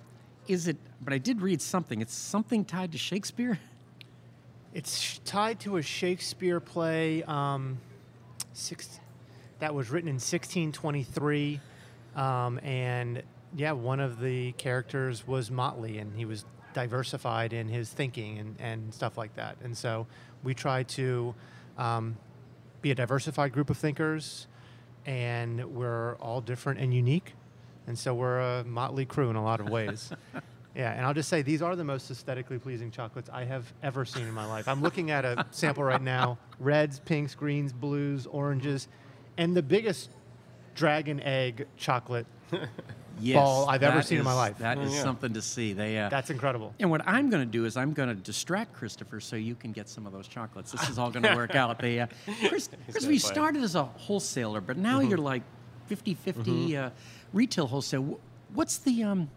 is 0.48 0.68
it? 0.68 0.78
But 1.02 1.12
I 1.12 1.18
did 1.18 1.42
read 1.42 1.60
something. 1.60 2.00
It's 2.00 2.14
something 2.14 2.64
tied 2.64 2.92
to 2.92 2.98
Shakespeare. 2.98 3.58
It's 4.72 4.98
sh- 4.98 5.18
tied 5.26 5.60
to 5.60 5.76
a 5.76 5.82
Shakespeare 5.82 6.60
play 6.60 7.22
um, 7.24 7.78
six, 8.54 9.00
that 9.60 9.74
was 9.74 9.90
written 9.90 10.08
in 10.08 10.14
1623. 10.14 11.60
Um, 12.16 12.58
and 12.62 13.22
yeah, 13.56 13.72
one 13.72 14.00
of 14.00 14.20
the 14.20 14.52
characters 14.52 15.26
was 15.26 15.50
Motley, 15.50 15.98
and 15.98 16.16
he 16.16 16.24
was 16.24 16.44
diversified 16.72 17.52
in 17.52 17.68
his 17.68 17.90
thinking 17.90 18.38
and, 18.38 18.56
and 18.58 18.94
stuff 18.94 19.16
like 19.16 19.34
that. 19.36 19.56
And 19.62 19.76
so 19.76 20.06
we 20.42 20.54
try 20.54 20.82
to 20.84 21.34
um, 21.78 22.16
be 22.82 22.90
a 22.90 22.94
diversified 22.94 23.52
group 23.52 23.70
of 23.70 23.76
thinkers, 23.76 24.46
and 25.06 25.64
we're 25.74 26.16
all 26.16 26.40
different 26.40 26.80
and 26.80 26.92
unique. 26.92 27.34
And 27.86 27.98
so 27.98 28.14
we're 28.14 28.40
a 28.40 28.64
motley 28.64 29.04
crew 29.04 29.30
in 29.30 29.36
a 29.36 29.42
lot 29.42 29.60
of 29.60 29.68
ways. 29.68 30.12
Yeah, 30.74 30.92
and 30.92 31.04
I'll 31.04 31.14
just 31.14 31.28
say 31.28 31.42
these 31.42 31.62
are 31.62 31.74
the 31.74 31.84
most 31.84 32.10
aesthetically 32.10 32.58
pleasing 32.58 32.90
chocolates 32.92 33.28
I 33.32 33.44
have 33.44 33.72
ever 33.82 34.04
seen 34.04 34.26
in 34.26 34.32
my 34.32 34.46
life. 34.46 34.68
I'm 34.68 34.82
looking 34.82 35.10
at 35.10 35.24
a 35.24 35.44
sample 35.50 35.82
right 35.82 36.00
now 36.00 36.38
reds, 36.60 37.00
pinks, 37.00 37.34
greens, 37.34 37.72
blues, 37.72 38.26
oranges, 38.26 38.86
and 39.36 39.56
the 39.56 39.62
biggest 39.62 40.10
dragon 40.74 41.20
egg 41.20 41.66
chocolate. 41.76 42.26
Yes, 43.22 43.36
Ball 43.36 43.68
I've 43.68 43.82
ever 43.82 43.96
that 43.96 44.06
seen 44.06 44.16
in 44.16 44.24
my 44.24 44.30
is- 44.30 44.36
life. 44.36 44.58
That 44.60 44.78
is 44.78 44.94
Yeah. 44.94 45.02
something 45.02 45.34
to 45.34 45.42
see. 45.42 45.74
They. 45.74 45.98
Uh, 45.98 46.08
That's 46.08 46.30
incredible. 46.30 46.72
and 46.80 46.90
what 46.90 47.02
I'm 47.06 47.28
going 47.28 47.42
to 47.46 47.50
do 47.52 47.66
is 47.66 47.76
I'm 47.76 47.92
going 47.92 48.08
to 48.08 48.14
distract 48.14 48.72
Christopher 48.72 49.20
so 49.20 49.36
you 49.36 49.54
can 49.54 49.72
get 49.72 49.90
some 49.90 50.06
of 50.06 50.14
those 50.14 50.26
chocolates. 50.26 50.72
This 50.72 50.88
is 50.88 50.98
all 50.98 51.10
going 51.10 51.24
to 51.24 51.34
work 51.34 51.54
out. 51.54 51.78
They, 51.80 52.00
uh, 52.00 52.06
Chris, 52.48 52.70
Christopher, 52.90 53.12
you 53.12 53.18
started 53.18 53.62
as 53.62 53.74
a 53.74 53.84
wholesaler, 53.84 54.62
but 54.62 54.78
now 54.78 55.00
you're 55.00 55.18
like 55.18 55.42
50-50 55.90 56.76
uh, 56.76 56.90
retail 57.34 57.66
wholesale. 57.66 58.18
What's 58.54 58.78
the 58.78 59.02
um, 59.02 59.28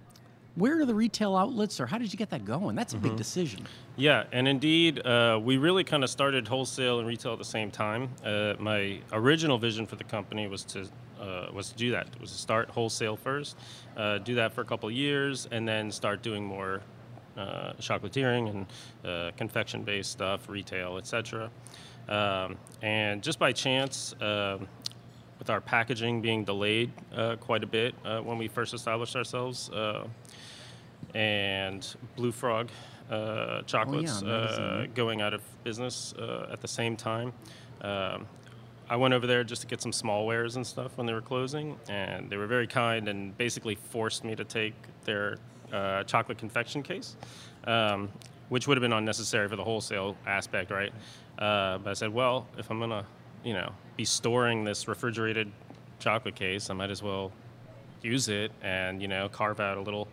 where 0.56 0.80
are 0.80 0.86
the 0.86 0.94
retail 0.94 1.36
outlets, 1.36 1.80
or 1.80 1.86
how 1.88 1.98
did 1.98 2.12
you 2.12 2.18
get 2.18 2.30
that 2.30 2.46
going? 2.46 2.76
That's 2.76 2.94
a 2.94 2.98
big 2.98 3.16
decision. 3.16 3.66
Yeah, 3.96 4.26
and 4.32 4.48
indeed, 4.48 5.06
uh, 5.06 5.40
we 5.42 5.58
really 5.58 5.84
kind 5.84 6.04
of 6.04 6.10
started 6.10 6.48
wholesale 6.48 7.00
and 7.00 7.08
retail 7.08 7.34
at 7.34 7.40
the 7.40 7.46
same 7.46 7.72
time. 7.72 8.10
Uh, 8.24 8.54
my 8.60 9.00
original 9.12 9.58
vision 9.58 9.88
for 9.88 9.96
the 9.96 10.04
company 10.04 10.48
was 10.48 10.64
to 10.66 10.88
uh, 11.20 11.48
was 11.54 11.70
to 11.70 11.76
do 11.76 11.92
that. 11.92 12.08
Was 12.20 12.32
to 12.32 12.38
start 12.38 12.70
wholesale 12.70 13.16
first, 13.16 13.58
uh, 13.98 14.20
do 14.20 14.36
that 14.36 14.54
for 14.54 14.62
a 14.62 14.66
couple 14.66 14.90
of 14.90 14.96
years, 14.96 15.48
and 15.52 15.68
then 15.68 15.92
start 15.92 16.22
doing 16.22 16.44
more 16.44 16.82
uh, 17.38 17.74
chocolatiering 17.80 18.50
and 18.50 18.66
uh, 19.10 19.32
confection-based 19.38 20.12
stuff, 20.12 20.50
retail, 20.50 20.98
etc. 20.98 21.50
Um, 22.10 22.58
and 22.82 23.24
just 23.24 23.40
by 23.40 23.54
chance. 23.54 24.14
Um, 24.22 24.68
with 25.40 25.50
our 25.50 25.60
packaging 25.60 26.22
being 26.22 26.46
delayed 26.46 26.90
uh, 27.14 27.36
quite 27.36 27.66
a 27.66 27.68
bit 27.68 27.94
uh, 28.06 28.22
when 28.22 28.38
we 28.38 28.48
first 28.48 28.74
established 28.74 29.14
ourselves, 29.14 29.70
uh, 29.72 30.08
and 31.14 31.96
Blue 32.16 32.32
Frog 32.32 32.70
uh, 33.10 33.62
chocolates 33.64 34.22
Oh, 34.22 34.26
magazine, 34.26 34.64
uh, 34.64 34.86
going 34.96 35.22
out 35.22 35.34
of 35.34 35.42
business 35.64 36.14
uh, 36.18 36.50
at 36.52 36.62
the 36.62 36.68
same 36.68 36.96
time. 36.96 37.34
Um, 37.82 38.26
I 38.90 38.96
went 38.96 39.14
over 39.14 39.26
there 39.26 39.44
just 39.44 39.62
to 39.62 39.68
get 39.68 39.82
some 39.82 39.94
small 39.94 40.26
wares 40.26 40.56
and 40.56 40.66
stuff 40.66 40.98
when 40.98 41.08
they 41.08 41.14
were 41.14 41.22
closing, 41.22 41.78
and 41.90 42.30
they 42.30 42.38
were 42.38 42.48
very 42.48 42.68
kind 42.68 43.08
and 43.08 43.36
basically 43.38 43.76
forced 43.76 44.24
me 44.24 44.36
to 44.36 44.44
take 44.44 44.74
their 45.06 45.38
uh, 45.72 46.04
chocolate 46.04 46.38
confection 46.38 46.84
case, 46.84 47.16
um, 47.66 48.10
which 48.50 48.68
would 48.68 48.78
have 48.78 48.82
been 48.82 48.94
unnecessary 48.94 49.48
for 49.48 49.56
the 49.56 49.64
wholesale 49.64 50.16
aspect, 50.28 50.70
right? 50.70 50.92
Uh, 51.40 51.78
but 51.80 51.92
I 51.92 51.94
said, 51.94 52.14
well, 52.14 52.48
if 52.58 52.70
I'm 52.70 52.80
gonna, 52.80 53.06
you 53.44 53.54
know, 53.54 53.72
be 53.98 54.06
storing 54.06 54.64
this 54.64 54.88
refrigerated 54.88 55.52
chocolate 56.00 56.36
case, 56.36 56.70
I 56.70 56.74
might 56.74 56.92
as 56.92 57.02
well 57.02 57.32
use 58.02 58.28
it 58.28 58.52
and 58.62 59.02
you 59.02 59.08
know 59.08 59.30
carve 59.30 59.62
out 59.62 59.78
a 59.78 59.82
little 59.82 60.10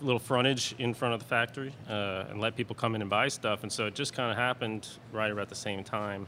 little 0.00 0.18
frontage 0.18 0.74
in 0.78 0.94
front 0.94 1.14
of 1.14 1.20
the 1.20 1.26
factory 1.26 1.72
uh, 1.88 2.24
and 2.30 2.40
let 2.40 2.56
people 2.56 2.74
come 2.74 2.94
in 2.94 3.00
and 3.00 3.10
buy 3.10 3.28
stuff. 3.28 3.62
And 3.62 3.72
so 3.72 3.86
it 3.86 3.94
just 3.94 4.12
kind 4.12 4.30
of 4.30 4.36
happened 4.36 4.88
right 5.12 5.30
about 5.30 5.48
the 5.48 5.54
same 5.54 5.84
time 5.84 6.26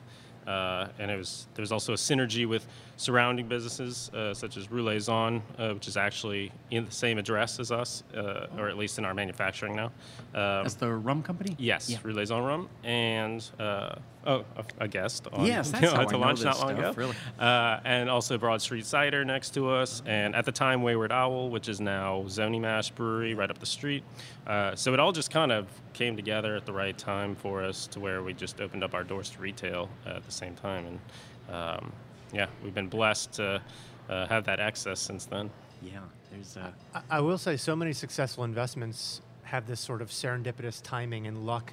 Uh, 0.51 0.89
and 0.99 1.11
it 1.13 1.17
was 1.17 1.47
there's 1.55 1.71
also 1.71 1.93
a 1.93 1.97
synergy 1.97 2.45
with 2.47 2.67
surrounding 2.97 3.47
businesses 3.47 4.11
uh, 4.13 4.35
such 4.35 4.57
as 4.57 4.67
Roulaison, 4.67 5.41
uh, 5.59 5.73
which 5.73 5.87
is 5.87 5.97
actually 5.97 6.51
in 6.73 6.85
the 6.85 6.91
same 6.91 7.19
address 7.19 7.61
as 7.61 7.71
us, 7.71 8.03
uh, 8.17 8.47
or 8.59 8.69
at 8.69 8.77
least 8.77 8.99
in 8.99 9.05
our 9.05 9.15
manufacturing 9.15 9.77
now. 9.77 9.87
Um, 10.35 10.65
That's 10.65 10.75
the 10.75 10.91
rum 10.93 11.23
company? 11.23 11.55
Yes, 11.59 11.89
Yeah. 11.89 11.99
Roulaison 11.99 12.45
Rum, 12.47 12.69
and 12.85 13.43
uh, 13.61 13.95
oh, 14.27 14.45
a- 14.57 14.85
a 14.85 14.89
guest 14.89 15.29
on 15.33 15.47
Yes, 15.47 15.71
that's 15.73 15.93
how 15.93 16.03
to 16.05 16.09
I 16.09 16.13
know 16.13 16.19
lunch 16.19 16.41
this 16.41 16.45
not 16.47 16.59
long 16.59 16.77
stuff, 16.77 16.93
ago. 16.97 17.01
really. 17.01 17.17
Uh, 17.39 17.81
and 17.85 18.11
also 18.11 18.37
Broad 18.37 18.61
Street 18.61 18.85
Cider 18.85 19.25
next 19.25 19.55
to 19.55 19.71
us, 19.71 20.03
and 20.05 20.35
at 20.35 20.45
the 20.45 20.53
time 20.53 20.83
Wayward 20.83 21.13
Owl, 21.13 21.49
which 21.49 21.69
is 21.69 21.81
now 21.81 22.25
Zony 22.27 22.61
Mash 22.61 22.91
Brewery 22.91 23.35
right 23.35 23.51
up 23.51 23.59
the 23.59 23.67
street. 23.67 24.03
Uh, 24.51 24.75
so 24.75 24.93
it 24.93 24.99
all 24.99 25.13
just 25.13 25.31
kind 25.31 25.53
of 25.53 25.69
came 25.93 26.17
together 26.17 26.57
at 26.57 26.67
the 26.67 26.73
right 26.73 26.99
time 26.99 27.37
for 27.37 27.63
us, 27.63 27.87
to 27.87 28.01
where 28.01 28.21
we 28.25 28.35
just 28.35 28.61
opened 28.61 28.83
up 28.83 28.95
our 28.95 29.05
doors 29.05 29.31
to 29.31 29.41
retail 29.41 29.89
at 30.05 30.25
the 30.25 30.33
same 30.33 30.57
time, 30.57 30.87
and 30.87 31.55
um, 31.55 31.93
yeah, 32.33 32.47
we've 32.65 32.75
been 32.75 32.89
blessed 32.89 33.33
to 33.35 33.63
uh, 34.09 34.27
have 34.27 34.43
that 34.45 34.59
access 34.59 34.99
since 34.99 35.25
then. 35.25 35.51
Yeah, 35.81 36.01
there's 36.33 36.57
uh, 36.57 36.73
I, 36.93 37.19
I 37.19 37.21
will 37.21 37.39
say, 37.39 37.57
so 37.57 37.77
many 37.77 37.93
successful 37.93 38.43
investments 38.43 39.21
have 39.45 39.69
this 39.69 39.79
sort 39.79 40.03
of 40.03 40.09
serendipitous 40.09 40.83
timing 40.83 41.29
and 41.29 41.47
luck 41.47 41.73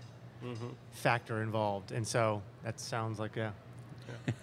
factor 0.91 1.41
involved, 1.41 1.91
and 1.91 2.07
so 2.07 2.43
that 2.63 2.79
sounds 2.79 3.17
like 3.17 3.37
a 3.37 3.55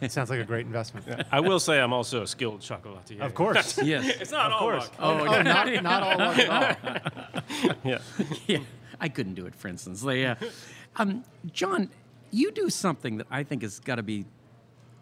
it 0.00 0.12
sounds 0.12 0.30
like 0.30 0.40
a 0.40 0.44
great 0.44 0.66
investment. 0.66 1.26
I 1.30 1.40
will 1.40 1.60
say 1.60 1.80
I'm 1.80 1.92
also 1.92 2.22
a 2.22 2.26
skilled 2.26 2.60
chocolatier. 2.60 3.20
Of 3.20 3.34
course. 3.34 3.78
yes. 3.82 4.20
it's 4.20 4.30
not 4.30 4.52
all 4.52 4.60
course. 4.60 4.84
luck. 4.84 4.94
Oh, 4.98 5.18
oh, 5.20 5.42
not, 5.42 5.82
not 5.82 6.02
all 6.02 6.18
luck 6.18 6.38
at 6.38 6.84
all. 6.84 7.74
Yeah. 7.84 7.98
yeah, 8.46 8.58
I 9.00 9.08
couldn't 9.08 9.34
do 9.34 9.46
it, 9.46 9.54
for 9.54 9.68
instance. 9.68 10.02
They, 10.02 10.26
uh, 10.26 10.34
um, 10.96 11.24
John, 11.52 11.90
you 12.30 12.50
do 12.50 12.68
something 12.70 13.18
that 13.18 13.26
I 13.30 13.42
think 13.42 13.62
has 13.62 13.78
got 13.78 13.96
to 13.96 14.02
be 14.02 14.24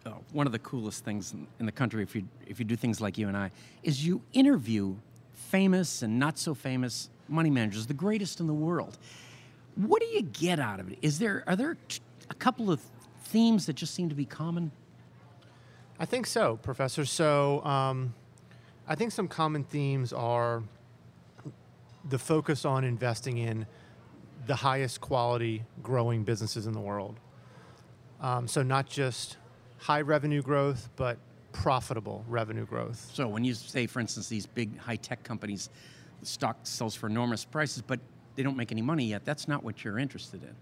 uh, 0.05 0.11
one 0.31 0.45
of 0.45 0.51
the 0.51 0.59
coolest 0.59 1.03
things 1.03 1.33
in, 1.33 1.47
in 1.59 1.65
the 1.65 1.71
country. 1.71 2.03
If 2.03 2.15
you 2.15 2.27
if 2.45 2.59
you 2.59 2.65
do 2.65 2.75
things 2.75 2.99
like 3.01 3.17
you 3.17 3.27
and 3.27 3.37
I, 3.37 3.51
is 3.83 4.05
you 4.05 4.21
interview 4.33 4.95
famous 5.33 6.01
and 6.01 6.19
not 6.19 6.37
so 6.37 6.53
famous 6.53 7.09
money 7.27 7.49
managers, 7.49 7.87
the 7.87 7.93
greatest 7.93 8.39
in 8.39 8.47
the 8.47 8.53
world. 8.53 8.97
What 9.75 10.01
do 10.01 10.07
you 10.07 10.21
get 10.21 10.59
out 10.59 10.79
of 10.79 10.91
it? 10.91 10.99
Is 11.01 11.19
there 11.19 11.43
are 11.47 11.55
there 11.55 11.77
t- 11.87 12.01
a 12.29 12.33
couple 12.33 12.71
of 12.71 12.81
themes 13.23 13.65
that 13.65 13.73
just 13.73 13.93
seem 13.93 14.09
to 14.09 14.15
be 14.15 14.25
common? 14.25 14.71
I 15.99 16.05
think 16.05 16.25
so, 16.25 16.57
Professor. 16.57 17.05
So 17.05 17.63
um, 17.63 18.13
I 18.87 18.95
think 18.95 19.11
some 19.11 19.27
common 19.27 19.63
themes 19.63 20.11
are 20.11 20.63
the 22.09 22.19
focus 22.19 22.65
on 22.65 22.83
investing 22.83 23.37
in 23.37 23.65
the 24.45 24.55
highest 24.55 24.99
quality 24.99 25.63
growing 25.81 26.23
businesses 26.23 26.67
in 26.67 26.73
the 26.73 26.79
world. 26.79 27.19
Um, 28.19 28.47
so 28.47 28.63
not 28.63 28.87
just 28.87 29.37
high 29.77 30.01
revenue 30.01 30.41
growth, 30.41 30.89
but 30.95 31.17
profitable 31.53 32.25
revenue 32.27 32.65
growth. 32.65 33.11
So 33.13 33.27
when 33.27 33.43
you 33.43 33.53
say, 33.53 33.87
for 33.87 33.99
instance, 33.99 34.27
these 34.27 34.45
big 34.45 34.77
high 34.77 34.95
tech 34.95 35.23
companies, 35.23 35.69
the 36.19 36.25
stock 36.25 36.57
sells 36.63 36.95
for 36.95 37.07
enormous 37.07 37.45
prices, 37.45 37.81
but 37.85 37.99
they 38.35 38.43
don't 38.43 38.57
make 38.57 38.71
any 38.71 38.81
money 38.81 39.05
yet. 39.05 39.23
That's 39.23 39.47
not 39.47 39.63
what 39.63 39.83
you're 39.83 39.99
interested 39.99 40.43
in. 40.43 40.55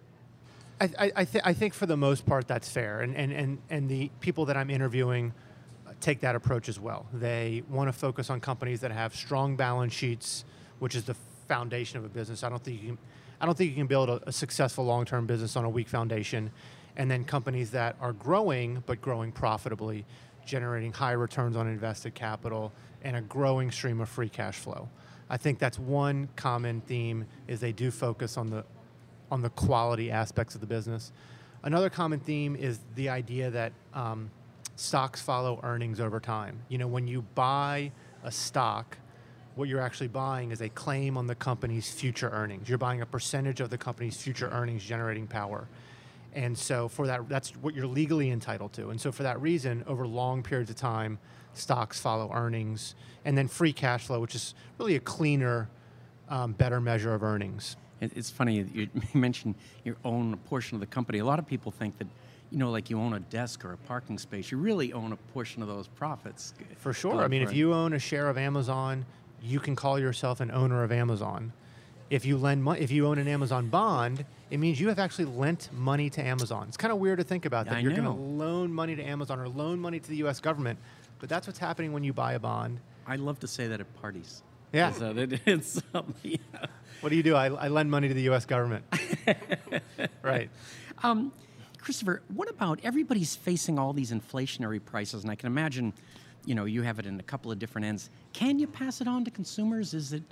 I, 0.82 1.12
I, 1.16 1.26
th- 1.26 1.44
I 1.46 1.54
think 1.54 1.76
for 1.76 1.86
the 1.86 1.96
most 1.96 2.26
part 2.26 2.48
that's 2.48 2.68
fair, 2.68 3.02
and, 3.02 3.16
and, 3.16 3.32
and, 3.32 3.60
and 3.70 3.88
the 3.88 4.10
people 4.20 4.46
that 4.46 4.58
I'm 4.58 4.72
interviewing 4.72 5.32
uh, 5.88 5.92
take 6.00 6.22
that 6.22 6.36
approach 6.36 6.70
as 6.70 6.80
well. 6.80 7.06
They 7.14 7.62
want 7.70 7.88
to 7.88 7.94
focus 7.94 8.32
on 8.32 8.40
companies 8.40 8.82
that 8.82 8.92
have 8.92 9.16
strong 9.16 9.56
balance 9.56 9.94
sheets, 9.94 10.44
which 10.80 10.96
is 10.96 11.04
the 11.04 11.16
foundation 11.48 12.00
of 12.00 12.06
a 12.06 12.10
business. 12.10 12.44
I 12.44 12.50
don't 12.50 12.64
think 12.64 12.82
you 12.82 12.88
can, 12.90 12.98
I 13.40 13.46
don't 13.46 13.56
think 13.56 13.70
you 13.70 13.76
can 13.76 13.86
build 13.86 14.10
a, 14.10 14.22
a 14.28 14.32
successful 14.32 14.84
long-term 14.84 15.28
business 15.28 15.56
on 15.56 15.66
a 15.66 15.70
weak 15.70 15.88
foundation, 15.88 16.50
and 16.98 17.12
then 17.12 17.26
companies 17.26 17.70
that 17.72 17.96
are 18.02 18.14
growing 18.14 18.84
but 18.88 19.02
growing 19.02 19.32
profitably, 19.32 20.04
generating 20.48 20.92
high 20.92 21.12
returns 21.12 21.56
on 21.56 21.68
invested 21.68 22.16
capital 22.16 22.72
and 23.04 23.16
a 23.16 23.22
growing 23.22 23.70
stream 23.70 24.02
of 24.02 24.10
free 24.10 24.30
cash 24.30 24.58
flow. 24.58 24.90
I 25.30 25.38
think 25.38 25.60
that's 25.60 25.78
one 25.78 26.28
common 26.36 26.82
theme 26.82 27.26
is 27.48 27.60
they 27.60 27.72
do 27.72 27.92
focus 27.92 28.36
on 28.36 28.48
the 28.48 28.66
on 29.32 29.42
the 29.42 29.50
quality 29.50 30.12
aspects 30.12 30.54
of 30.54 30.62
the 30.62 30.68
business. 30.68 31.12
Another 31.64 31.90
common 31.90 32.20
theme 32.20 32.56
is 32.56 32.80
the 32.96 33.10
idea 33.10 33.50
that 33.50 33.72
um, 33.94 34.30
stocks 34.76 35.22
follow 35.22 35.60
earnings 35.64 36.00
over 36.00 36.20
time. 36.20 36.60
You 36.70 36.78
know, 36.78 36.88
when 36.88 37.08
you 37.08 37.24
buy 37.34 37.92
a 38.24 38.32
stock, 38.32 38.98
what 39.56 39.70
you're 39.70 39.82
actually 39.82 40.08
buying 40.08 40.52
is 40.52 40.62
a 40.62 40.70
claim 40.70 41.18
on 41.18 41.28
the 41.28 41.36
company's 41.36 41.92
future 41.92 42.30
earnings. 42.30 42.68
You're 42.68 42.78
buying 42.78 43.02
a 43.02 43.06
percentage 43.06 43.60
of 43.62 43.70
the 43.70 43.78
company's 43.78 44.18
future 44.22 44.50
earnings 44.50 44.84
generating 44.84 45.28
power. 45.28 45.68
And 46.34 46.58
so 46.58 46.88
for 46.88 47.08
that 47.08 47.28
that's 47.28 47.52
what 47.58 47.76
you're 47.76 47.88
legally 47.88 48.32
entitled 48.32 48.74
to. 48.74 48.90
And 48.90 49.00
so 49.00 49.12
for 49.12 49.24
that 49.24 49.42
reason, 49.42 49.84
over 49.88 50.08
long 50.08 50.44
periods 50.44 50.70
of 50.70 50.78
time, 50.78 51.20
stocks 51.54 52.00
follow 52.00 52.32
earnings 52.34 52.96
and 53.26 53.38
then 53.38 53.48
free 53.48 53.74
cash 53.74 54.06
flow, 54.06 54.20
which 54.20 54.36
is 54.36 54.56
really 54.78 54.96
a 54.96 55.00
cleaner 55.00 55.70
um, 56.30 56.54
better 56.54 56.80
measure 56.80 57.14
of 57.14 57.24
earnings. 57.24 57.76
It- 58.02 58.12
It's 58.16 58.30
funny 58.30 58.62
that 58.64 58.76
you 58.76 58.90
mentioned 59.14 59.56
your 59.86 59.96
own 60.04 60.36
portion 60.50 60.76
of 60.76 60.82
the 60.82 60.88
company. 60.88 61.20
A 61.20 61.26
lot 61.26 61.40
of 61.40 61.48
people 61.48 61.72
think 61.72 61.98
that, 62.00 62.08
you 62.52 62.58
know, 62.58 62.70
like 62.72 62.90
you 62.90 63.00
own 63.00 63.14
a 63.14 63.20
desk 63.20 63.64
or 63.64 63.72
a 63.74 63.78
parking 63.78 64.18
space. 64.18 64.52
You 64.52 64.58
really 64.58 64.92
own 64.92 65.14
a 65.14 65.18
portion 65.34 65.62
of 65.62 65.68
those 65.70 65.88
profits. 65.88 66.54
For 66.78 66.92
sure. 66.94 67.22
I 67.24 67.28
mean, 67.28 67.42
if 67.42 67.52
it. 67.52 67.56
you 67.56 67.74
own 67.74 67.94
a 67.94 68.00
share 68.00 68.28
of 68.28 68.38
Amazon, 68.38 69.06
you 69.42 69.60
can 69.60 69.76
call 69.76 69.98
yourself 70.00 70.42
an 70.42 70.52
owner 70.52 70.84
of 70.84 70.92
Amazon. 70.92 71.54
If 72.10 72.26
you 72.26 72.38
lend 72.38 72.62
money, 72.62 72.82
if 72.82 72.92
you 72.92 73.08
own 73.08 73.18
an 73.20 73.28
Amazon 73.30 73.70
bond, 73.70 74.26
it 74.50 74.58
means 74.60 74.82
you 74.82 74.90
have 74.90 75.00
actually 75.00 75.26
lent 75.26 75.70
money 75.72 76.10
to 76.10 76.22
Amazon. 76.22 76.66
It's 76.68 76.76
kind 76.76 76.92
of 76.92 77.00
weird 77.00 77.20
to 77.20 77.24
think 77.24 77.46
about 77.46 77.68
that. 77.68 77.76
I 77.76 77.80
You're 77.80 77.92
going 77.94 78.04
to 78.04 78.10
loan 78.12 78.74
money 78.74 78.98
to 78.98 79.02
Amazon 79.04 79.40
or 79.40 79.48
loan 79.48 79.80
money 79.80 79.98
to 80.02 80.10
the 80.10 80.18
U.S. 80.18 80.42
government, 80.42 80.78
but 81.20 81.30
that's 81.30 81.48
what's 81.48 81.60
happening 81.60 81.94
when 81.94 82.04
you 82.04 82.12
buy 82.12 82.34
a 82.34 82.40
bond. 82.40 82.82
I 83.08 83.16
love 83.16 83.40
to 83.40 83.48
say 83.48 83.68
that 83.68 83.80
at 83.80 84.02
parties. 84.02 84.44
Yeah. 84.74 84.92
Uh, 85.02 85.14
that 85.14 85.40
it's 85.48 85.82
something, 85.94 86.14
yeah. 86.32 86.66
What 87.02 87.10
do 87.10 87.16
you 87.16 87.24
do? 87.24 87.36
I, 87.36 87.48
I 87.48 87.68
lend 87.68 87.90
money 87.92 88.08
to 88.08 88.14
the 88.14 88.22
U.S. 88.24 88.46
government. 88.46 88.86
right. 90.22 90.50
Um, 91.04 91.32
Christopher, 91.80 92.22
what 92.34 92.50
about 92.50 92.80
everybody's 92.84 93.36
facing 93.36 93.80
all 93.80 93.92
these 93.92 94.12
inflationary 94.12 94.84
prices, 94.84 95.24
and 95.24 95.32
I 95.32 95.36
can 95.36 95.48
imagine, 95.48 95.94
you 96.46 96.54
know, 96.54 96.66
you 96.66 96.84
have 96.84 97.00
it 97.00 97.08
in 97.08 97.20
a 97.20 97.24
couple 97.24 97.52
of 97.52 97.58
different 97.58 97.86
ends. 97.86 98.10
Can 98.34 98.60
you 98.60 98.68
pass 98.68 99.02
it 99.02 99.08
on 99.08 99.26
to 99.26 99.32
consumers? 99.32 99.96
Is 99.96 100.14
it 100.14 100.24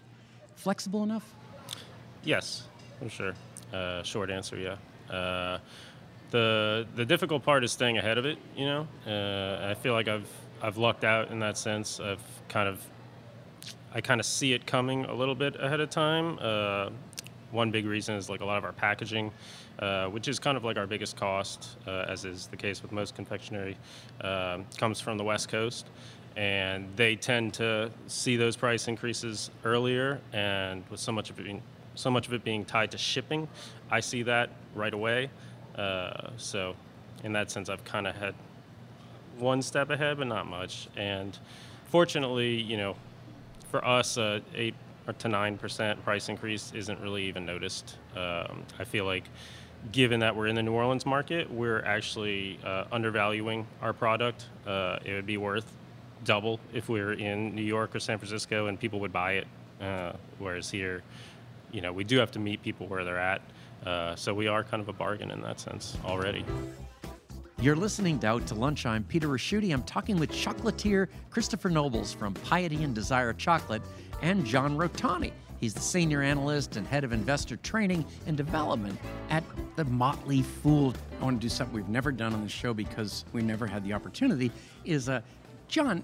flexible 0.56 1.02
enough? 1.04 1.34
Yes, 2.24 2.68
for 3.00 3.10
sure. 3.10 3.34
Uh, 3.74 4.04
short 4.04 4.30
answer, 4.30 4.58
yeah. 4.58 4.76
Uh, 5.14 5.58
the 6.30 6.86
the 6.96 7.06
difficult 7.06 7.44
part 7.44 7.64
is 7.64 7.72
staying 7.72 7.98
ahead 7.98 8.20
of 8.20 8.26
it. 8.26 8.38
You 8.56 8.66
know, 8.66 8.88
uh, 9.08 9.72
I 9.72 9.74
feel 9.74 9.94
like 9.94 10.08
I've 10.08 10.30
I've 10.62 10.78
lucked 10.78 11.04
out 11.04 11.32
in 11.32 11.40
that 11.40 11.58
sense. 11.58 12.00
I've 12.00 12.22
kind 12.48 12.70
of 12.70 12.86
I 13.94 14.02
kind 14.02 14.20
of 14.20 14.26
see 14.26 14.54
it 14.54 14.66
coming 14.66 15.06
a 15.06 15.14
little 15.14 15.36
bit 15.36 15.56
ahead 15.60 15.80
of 15.80 15.90
time. 15.90 16.38
Uh, 16.40 16.90
one 17.52 17.72
big 17.72 17.86
reason 17.86 18.16
is 18.16 18.30
like 18.30 18.42
a 18.42 18.46
lot 18.46 18.58
of 18.58 18.64
our 18.64 18.74
packaging, 18.74 19.32
uh, 19.80 20.08
which 20.08 20.28
is 20.28 20.40
kind 20.40 20.56
of 20.56 20.64
like 20.64 20.78
our 20.78 20.86
biggest 20.86 21.16
cost, 21.16 21.78
uh, 21.88 22.06
as 22.08 22.26
is 22.26 22.48
the 22.48 22.58
case 22.58 22.82
with 22.82 22.92
most 22.92 23.16
confectionery, 23.16 23.78
um, 24.22 24.66
comes 24.78 25.00
from 25.00 25.18
the 25.18 25.24
West 25.24 25.50
Coast. 25.50 25.88
And 26.36 26.88
they 26.96 27.16
tend 27.16 27.56
to 27.56 27.90
see 28.08 28.38
those 28.38 28.56
price 28.56 28.88
increases 28.88 29.50
earlier, 29.66 30.22
and 30.32 30.84
with 30.90 31.00
so 31.00 31.12
much 31.12 31.30
of 31.30 31.40
it 31.40 31.44
being, 31.44 31.62
so 31.96 32.12
much 32.12 32.28
of 32.28 32.34
it 32.34 32.44
being 32.44 32.64
tied 32.64 32.92
to 32.92 32.98
shipping, 32.98 33.48
I 33.90 34.00
see 34.00 34.24
that 34.24 34.52
right 34.76 34.94
away. 34.94 35.32
Uh, 35.76 36.30
so, 36.38 36.76
in 37.24 37.34
that 37.34 37.50
sense, 37.52 37.68
I've 37.68 37.84
kind 37.84 38.08
of 38.08 38.16
had 38.16 38.36
one 39.38 39.62
step 39.62 39.90
ahead, 39.90 40.18
but 40.18 40.28
not 40.28 40.46
much. 40.46 40.88
And 40.96 41.38
fortunately, 41.88 42.62
you 42.62 42.78
know, 42.78 42.96
for 43.70 43.86
us, 43.86 44.18
uh, 44.18 44.40
eight 44.56 44.76
to 45.18 45.28
nine 45.28 45.58
percent 45.58 46.04
price 46.04 46.30
increase 46.30 46.72
isn't 46.76 47.00
really 47.00 47.24
even 47.24 47.46
noticed. 47.46 47.98
Um, 48.16 48.64
I 48.78 48.84
feel 48.84 49.06
like, 49.06 49.24
given 49.92 50.20
that 50.20 50.36
we're 50.36 50.48
in 50.48 50.56
the 50.56 50.64
New 50.64 50.74
Orleans 50.74 51.06
market, 51.06 51.50
we're 51.50 51.82
actually 51.84 52.60
uh, 52.64 52.86
undervaluing 52.92 53.66
our 53.82 53.94
product. 53.94 54.48
Uh, 54.68 55.00
it 55.04 55.14
would 55.14 55.26
be 55.26 55.38
worth 55.38 55.66
double 56.26 56.60
if 56.74 56.90
we 56.90 57.00
were 57.02 57.14
in 57.14 57.56
New 57.56 57.64
York 57.64 57.96
or 57.96 58.00
San 58.00 58.18
Francisco, 58.18 58.68
and 58.68 58.80
people 58.80 59.00
would 59.00 59.14
buy 59.14 59.34
it. 59.34 59.48
Uh, 59.82 60.14
whereas 60.38 60.70
here, 60.70 61.02
you 61.72 61.82
know, 61.82 61.94
we 61.94 62.04
do 62.04 62.18
have 62.18 62.32
to 62.32 62.40
meet 62.40 62.62
people 62.62 62.88
where 62.88 63.04
they're 63.04 63.18
at. 63.18 63.42
Uh, 63.86 64.16
so 64.16 64.34
we 64.34 64.48
are 64.48 64.64
kind 64.64 64.82
of 64.82 64.90
a 64.90 64.94
bargain 64.94 65.32
in 65.32 65.42
that 65.42 65.60
sense 65.60 65.98
already. 66.06 66.44
You're 67.62 67.76
listening 67.76 68.20
to 68.20 68.28
Out 68.28 68.48
to 68.48 68.56
Lunch. 68.56 68.86
I'm 68.86 69.04
Peter 69.04 69.28
Ricchiuti. 69.28 69.74
I'm 69.74 69.84
talking 69.84 70.18
with 70.18 70.32
chocolatier 70.32 71.10
Christopher 71.30 71.68
Nobles 71.68 72.14
from 72.14 72.34
Piety 72.34 72.86
and 72.86 72.96
Desire 72.96 73.34
Chocolate 73.34 73.82
and 74.22 74.46
John 74.46 74.78
Rotonti. 74.78 75.34
He's 75.60 75.74
the 75.74 75.82
senior 75.82 76.22
analyst 76.22 76.78
and 76.78 76.88
head 76.88 77.04
of 77.04 77.12
investor 77.12 77.58
training 77.58 78.06
and 78.28 78.38
development 78.38 78.98
at 79.30 79.44
the 79.76 79.84
Motley 79.84 80.42
Fool. 80.42 80.94
I 81.20 81.26
want 81.26 81.42
to 81.42 81.46
do 81.46 81.50
something 81.50 81.76
we've 81.76 81.90
never 81.90 82.14
done 82.14 82.34
on 82.34 82.44
the 82.44 82.50
show 82.50 82.74
because 82.74 83.26
we 83.34 83.42
never 83.42 83.68
had 83.68 83.84
the 83.84 83.92
opportunity. 83.92 84.54
Is 84.86 85.10
uh, 85.10 85.20
John, 85.68 86.02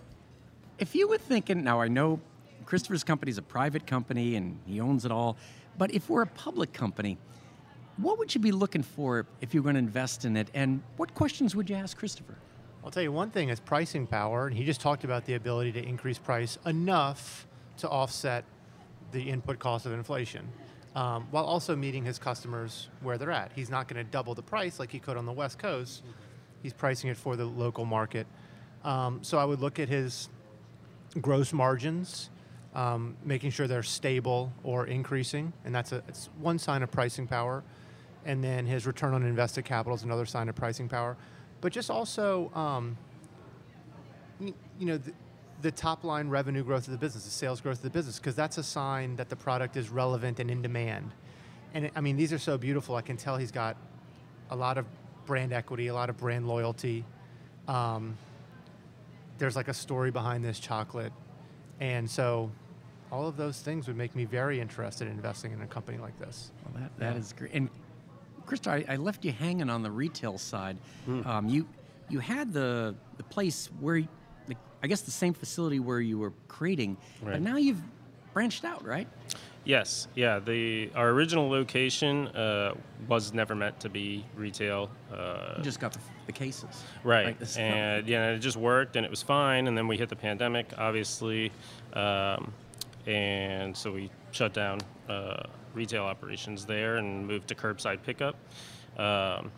if 0.78 0.94
you 0.94 1.08
were 1.08 1.18
thinking, 1.18 1.64
now 1.64 1.80
I 1.80 1.88
know 1.88 2.20
Christopher's 2.66 3.06
company 3.06 3.30
is 3.30 3.38
a 3.38 3.42
private 3.42 3.88
company 3.88 4.36
and 4.36 4.60
he 4.66 4.82
owns 4.82 5.06
it 5.06 5.12
all, 5.12 5.38
but 5.78 5.94
if 5.94 6.10
we're 6.10 6.24
a 6.24 6.28
public 6.28 6.74
company, 6.74 7.18
what 7.98 8.18
would 8.18 8.34
you 8.36 8.42
be 8.42 8.52
looking 8.52 8.84
for 8.84 9.26
if 9.42 9.54
you 9.54 9.62
were 9.62 9.66
going 9.66 9.76
to 9.76 9.80
invest 9.80 10.26
in 10.26 10.36
it? 10.36 10.50
And 10.54 10.82
what 10.98 11.14
questions 11.14 11.56
would 11.56 11.70
you 11.70 11.76
ask 11.76 11.98
Christopher? 11.98 12.36
I'll 12.84 12.92
tell 12.92 13.04
you 13.04 13.12
one 13.12 13.32
thing 13.32 13.50
is 13.50 13.60
pricing 13.60 14.06
power, 14.06 14.48
and 14.48 14.56
he 14.56 14.64
just 14.64 14.82
talked 14.82 15.04
about 15.04 15.26
the 15.26 15.34
ability 15.34 15.72
to 15.74 15.84
increase 15.84 16.20
price 16.20 16.58
enough 16.66 17.48
to 17.78 17.90
offset 17.90 18.44
the 19.12 19.22
input 19.30 19.60
cost 19.60 19.86
of 19.86 19.94
inflation, 19.94 20.48
um, 20.96 21.28
while 21.32 21.46
also 21.46 21.76
meeting 21.76 22.06
his 22.06 22.20
customers 22.20 22.90
where 23.02 23.18
they're 23.18 23.32
at. 23.32 23.52
He's 23.56 23.70
not 23.70 23.88
going 23.88 24.04
to 24.04 24.12
double 24.12 24.36
the 24.36 24.44
price 24.44 24.80
like 24.80 24.92
he 24.92 25.00
could 25.00 25.18
on 25.18 25.26
the 25.26 25.32
West 25.32 25.58
Coast. 25.58 26.04
He's 26.62 26.74
pricing 26.74 27.10
it 27.10 27.18
for 27.18 27.36
the 27.36 27.46
local 27.46 27.86
market. 27.86 28.28
Um, 28.84 29.24
so 29.24 29.40
I 29.40 29.46
would 29.46 29.62
look 29.62 29.80
at 29.80 29.90
his 29.90 30.30
gross 31.22 31.54
margins, 31.54 32.30
um, 32.76 33.16
making 33.24 33.52
sure 33.52 33.68
they're 33.68 33.84
stable 33.84 34.52
or 34.64 34.86
increasing, 34.86 35.54
and 35.64 35.74
that's 35.74 35.92
a 35.92 36.04
it's 36.08 36.30
one 36.40 36.60
sign 36.60 36.84
of 36.84 36.92
pricing 36.92 37.26
power. 37.26 37.64
And 38.26 38.44
then 38.44 38.66
his 38.66 38.88
return 38.88 39.14
on 39.14 39.24
invested 39.24 39.66
capital 39.66 39.96
is 39.96 40.04
another 40.04 40.26
sign 40.26 40.50
of 40.50 40.56
pricing 40.56 40.90
power. 40.90 41.16
But 41.62 41.72
just 41.72 41.90
also, 41.92 42.52
um, 42.54 42.98
you 44.40 44.54
know, 44.80 44.98
the, 44.98 45.14
the 45.62 45.72
top 45.72 46.04
line 46.04 46.28
revenue 46.28 46.64
growth 46.64 46.88
of 46.88 46.92
the 46.92 46.98
business, 46.98 47.24
the 47.24 47.30
sales 47.30 47.62
growth 47.62 47.78
of 47.78 47.84
the 47.84 47.90
business, 47.90 48.20
because 48.20 48.36
that's 48.36 48.58
a 48.58 48.64
sign 48.64 49.16
that 49.16 49.30
the 49.30 49.36
product 49.36 49.78
is 49.78 49.90
relevant 49.90 50.40
and 50.40 50.50
in 50.52 50.62
demand. 50.62 51.12
And 51.74 51.86
it, 51.86 51.92
I 51.96 52.02
mean, 52.02 52.18
these 52.18 52.34
are 52.34 52.40
so 52.40 52.58
beautiful. 52.58 52.96
I 52.96 53.02
can 53.02 53.16
tell 53.16 53.38
he's 53.38 53.52
got 53.52 53.78
a 54.50 54.56
lot 54.56 54.78
of 54.78 54.86
brand 55.26 55.54
equity, 55.54 55.88
a 55.88 55.94
lot 55.94 56.10
of 56.10 56.18
brand 56.18 56.48
loyalty. 56.48 57.06
Um, 57.68 58.18
there's 59.38 59.56
like 59.56 59.68
a 59.68 59.74
story 59.74 60.12
behind 60.12 60.44
this 60.44 60.60
chocolate. 60.60 61.14
And 61.80 62.10
so 62.10 62.52
all 63.12 63.28
of 63.28 63.38
those 63.38 63.60
things 63.60 63.88
would 63.88 63.98
make 63.98 64.16
me 64.16 64.26
very 64.26 64.60
interested 64.60 65.08
in 65.08 65.14
investing 65.14 65.52
in 65.52 65.62
a 65.62 65.68
company 65.68 65.98
like 65.98 66.18
this. 66.20 66.52
Well, 66.64 66.82
that, 66.82 66.98
that 67.00 67.18
is 67.18 67.34
great. 67.34 67.54
And 67.54 67.70
Krista, 68.46 68.72
I, 68.72 68.94
I 68.94 68.96
left 68.98 69.26
you 69.26 69.32
hanging 69.32 69.70
on 69.70 69.82
the 69.84 69.92
retail 69.92 70.38
side. 70.38 70.78
Um, 71.26 71.50
you 71.50 71.68
you 72.10 72.20
had 72.20 72.54
the 72.54 72.96
the 73.18 73.24
place 73.24 73.70
where, 73.80 74.02
the, 74.48 74.56
I 74.84 74.88
guess, 74.88 75.02
the 75.02 75.12
same 75.12 75.34
facility 75.34 75.80
where 75.80 76.00
you 76.02 76.18
were 76.20 76.34
creating, 76.48 76.98
but 77.24 77.42
now 77.42 77.58
you've 77.58 77.82
branched 78.34 78.66
out, 78.66 78.86
right? 78.86 79.08
Yes, 79.64 80.08
yeah. 80.14 80.38
The 80.38 80.92
our 80.94 81.10
original 81.10 81.50
location 81.50 82.28
uh, 82.28 82.76
was 83.08 83.34
never 83.34 83.56
meant 83.56 83.80
to 83.80 83.90
be 83.90 84.24
retail. 84.36 84.92
Uh, 85.12 85.56
You 85.58 85.64
just 85.64 85.80
got 85.80 85.92
the, 85.94 86.00
the 86.28 86.32
cases, 86.34 86.84
right, 87.04 87.26
Like 87.40 87.58
and 87.58 88.08
yeah, 88.08 88.30
it 88.32 88.40
just 88.40 88.58
worked, 88.58 88.96
and 88.96 89.04
it 89.04 89.10
was 89.10 89.24
fine. 89.24 89.68
And 89.68 89.76
then 89.76 89.88
we 89.88 89.98
hit 89.98 90.10
the 90.10 90.16
pandemic, 90.16 90.68
obviously, 90.78 91.52
um, 91.94 92.54
and 93.08 93.76
so 93.76 93.92
we 93.92 94.12
shut 94.32 94.54
down 94.54 94.82
uh, 95.10 95.44
retail 95.76 96.04
operations 96.04 96.66
there 96.66 96.98
and 96.98 97.28
moved 97.28 97.48
to 97.50 97.56
curbside 97.56 98.02
pickup. 98.04 98.36
Um, 98.98 99.52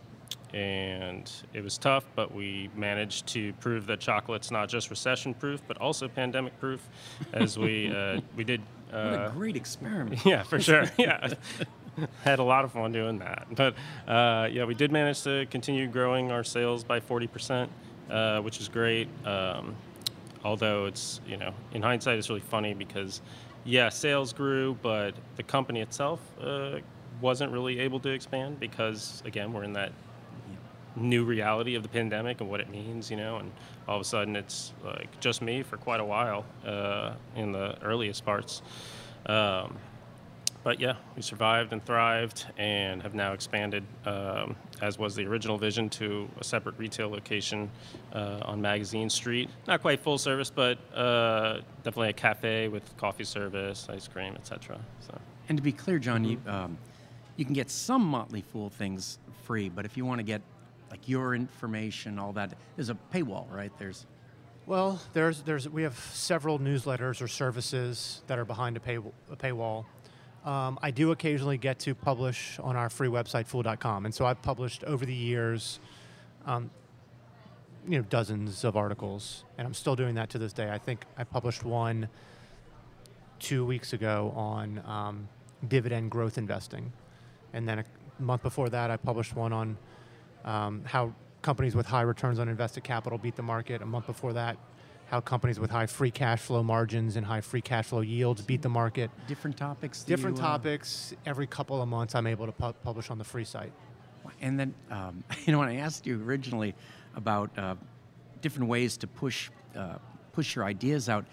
and 0.53 1.29
it 1.53 1.63
was 1.63 1.77
tough, 1.77 2.05
but 2.15 2.33
we 2.33 2.69
managed 2.75 3.27
to 3.27 3.53
prove 3.53 3.85
that 3.87 3.99
chocolate's 3.99 4.49
not 4.49 4.69
just 4.69 4.89
recession-proof, 4.89 5.61
but 5.67 5.77
also 5.77 6.07
pandemic-proof, 6.07 6.81
as 7.33 7.57
we 7.59 7.93
uh, 7.93 8.21
we 8.35 8.43
did. 8.43 8.61
what 8.89 8.99
Uh, 8.99 9.29
a 9.29 9.31
great 9.35 9.55
experiment. 9.55 10.19
yeah, 10.25 10.43
for 10.43 10.59
sure. 10.59 10.85
Yeah, 10.97 11.33
had 12.23 12.39
a 12.39 12.43
lot 12.43 12.63
of 12.63 12.71
fun 12.71 12.91
doing 12.91 13.19
that. 13.19 13.47
But 13.53 13.73
uh, 14.07 14.47
yeah, 14.51 14.65
we 14.65 14.73
did 14.73 14.91
manage 14.91 15.23
to 15.23 15.45
continue 15.47 15.87
growing 15.87 16.31
our 16.31 16.43
sales 16.43 16.83
by 16.83 16.99
40%, 16.99 17.67
uh, 18.09 18.39
which 18.41 18.61
is 18.61 18.69
great. 18.69 19.07
Um, 19.25 19.75
although 20.43 20.85
it's 20.85 21.19
you 21.27 21.37
know, 21.37 21.53
in 21.73 21.81
hindsight, 21.81 22.17
it's 22.17 22.29
really 22.29 22.41
funny 22.41 22.73
because 22.73 23.21
yeah, 23.67 23.89
sales 23.89 24.31
grew, 24.31 24.77
but 24.81 25.13
the 25.35 25.43
company 25.43 25.81
itself 25.81 26.21
uh, 26.41 26.77
wasn't 27.19 27.51
really 27.51 27.79
able 27.79 27.99
to 27.99 28.09
expand 28.09 28.59
because 28.59 29.21
again, 29.25 29.51
we're 29.51 29.63
in 29.63 29.73
that 29.73 29.91
new 30.95 31.25
reality 31.25 31.75
of 31.75 31.83
the 31.83 31.89
pandemic 31.89 32.39
and 32.39 32.49
what 32.49 32.61
it 32.61 32.69
means, 32.69 33.11
you 33.11 33.17
know, 33.17 33.37
and 33.37 33.51
all 33.87 33.95
of 33.95 34.01
a 34.01 34.05
sudden 34.05 34.35
it's 34.37 34.73
like 34.85 35.19
just 35.19 35.41
me 35.41 35.63
for 35.63 35.75
quite 35.75 35.99
a 35.99 36.05
while 36.05 36.45
uh, 36.65 37.13
in 37.35 37.51
the 37.51 37.77
earliest 37.83 38.23
parts. 38.23 38.61
Um, 39.25 39.75
but 40.67 40.81
yeah, 40.81 40.95
we 41.15 41.21
survived 41.21 41.71
and 41.71 41.81
thrived 41.85 42.45
and 42.57 43.01
have 43.01 43.13
now 43.13 43.31
expanded, 43.31 43.85
um, 44.05 44.53
as 44.81 44.99
was 44.99 45.15
the 45.15 45.25
original 45.25 45.57
vision, 45.57 45.87
to 45.89 46.27
a 46.41 46.43
separate 46.43 46.77
retail 46.77 47.09
location 47.09 47.71
uh, 48.11 48.39
on 48.41 48.59
Magazine 48.59 49.09
Street. 49.09 49.49
Not 49.65 49.79
quite 49.79 50.01
full 50.01 50.17
service, 50.17 50.49
but 50.49 50.77
uh, 50.93 51.61
definitely 51.83 52.09
a 52.09 52.13
cafe 52.13 52.67
with 52.67 52.97
coffee 52.97 53.23
service, 53.23 53.87
ice 53.89 54.09
cream, 54.09 54.35
etc. 54.35 54.77
So. 54.99 55.17
And 55.47 55.57
to 55.57 55.61
be 55.61 55.71
clear, 55.71 55.99
John, 55.99 56.25
you 56.25 56.37
um, 56.45 56.77
you 57.37 57.45
can 57.45 57.53
get 57.53 57.69
some 57.69 58.01
Motley 58.01 58.41
Fool 58.41 58.69
things 58.69 59.19
free, 59.45 59.69
but 59.69 59.85
if 59.85 59.95
you 59.95 60.03
want 60.03 60.19
to 60.19 60.25
get 60.25 60.41
like 60.91 61.07
your 61.07 61.33
information, 61.33 62.19
all 62.19 62.33
that, 62.33 62.51
there's 62.75 62.89
a 62.89 62.97
paywall, 63.13 63.49
right? 63.49 63.71
There's 63.79 64.05
Well, 64.65 64.99
there's 65.13 65.43
there's 65.43 65.69
we 65.69 65.83
have 65.83 65.97
several 66.11 66.59
newsletters 66.59 67.21
or 67.21 67.29
services 67.29 68.21
that 68.27 68.37
are 68.37 68.43
behind 68.43 68.75
a, 68.75 68.81
pay, 68.81 68.97
a 68.97 69.37
paywall. 69.37 69.85
Um, 70.47 70.79
I 70.81 70.91
do 70.91 71.11
occasionally 71.11 71.57
get 71.57 71.77
to 71.79 71.93
publish 71.93 72.57
on 72.59 72.77
our 72.77 72.89
free 72.89 73.09
website, 73.09 73.47
fool.com, 73.47 74.05
and 74.05 74.15
so 74.15 74.25
I've 74.25 74.41
published 74.41 74.81
over 74.85 75.05
the 75.05 75.13
years, 75.13 75.81
um, 76.45 76.71
you 77.85 77.97
know, 77.97 78.05
dozens 78.09 78.63
of 78.63 78.77
articles, 78.77 79.43
and 79.57 79.67
I'm 79.67 79.73
still 79.73 79.97
doing 79.97 80.15
that 80.15 80.29
to 80.29 80.37
this 80.37 80.53
day. 80.53 80.71
I 80.71 80.77
think 80.77 81.03
I 81.17 81.25
published 81.25 81.65
one 81.65 82.07
two 83.39 83.65
weeks 83.65 83.91
ago 83.91 84.31
on 84.37 84.81
um, 84.85 85.27
dividend 85.67 86.11
growth 86.11 86.37
investing, 86.37 86.93
and 87.51 87.67
then 87.67 87.79
a 87.79 87.85
month 88.17 88.41
before 88.41 88.69
that, 88.69 88.89
I 88.89 88.95
published 88.95 89.35
one 89.35 89.51
on 89.51 89.77
um, 90.45 90.81
how 90.85 91.13
companies 91.41 91.75
with 91.75 91.87
high 91.87 92.03
returns 92.03 92.39
on 92.39 92.47
invested 92.47 92.85
capital 92.85 93.17
beat 93.17 93.35
the 93.35 93.43
market. 93.43 93.81
A 93.81 93.85
month 93.85 94.07
before 94.07 94.31
that, 94.31 94.55
how 95.09 95.21
companies 95.21 95.59
with 95.59 95.71
high 95.71 95.85
free 95.85 96.11
cash 96.11 96.41
flow 96.41 96.61
margins 96.63 97.15
and 97.15 97.25
high 97.25 97.41
free 97.41 97.61
cash 97.61 97.85
flow 97.87 98.01
yields 98.01 98.41
beat 98.41 98.61
the 98.61 98.69
market. 98.69 99.09
different 99.27 99.55
topics. 99.57 100.03
Different 100.03 100.37
you, 100.37 100.43
uh, 100.43 100.47
topics. 100.47 101.13
Every 101.25 101.47
couple 101.47 101.81
of 101.81 101.87
months, 101.87 102.13
I'm 102.15 102.27
able 102.27 102.45
to 102.45 102.51
pu- 102.51 102.73
publish 102.83 103.09
on 103.09 103.17
the 103.17 103.23
free 103.23 103.45
site. 103.45 103.71
And 104.41 104.59
then, 104.59 104.73
um, 104.91 105.23
you 105.45 105.53
know, 105.53 105.59
when 105.59 105.69
I 105.69 105.77
asked 105.77 106.05
you 106.05 106.21
originally 106.23 106.75
about 107.15 107.57
uh, 107.57 107.75
different 108.41 108.67
ways 108.69 108.97
to 108.97 109.07
push 109.07 109.49
uh, 109.75 109.95
push 110.33 110.55
your 110.55 110.65
ideas 110.65 111.07
out, 111.09 111.25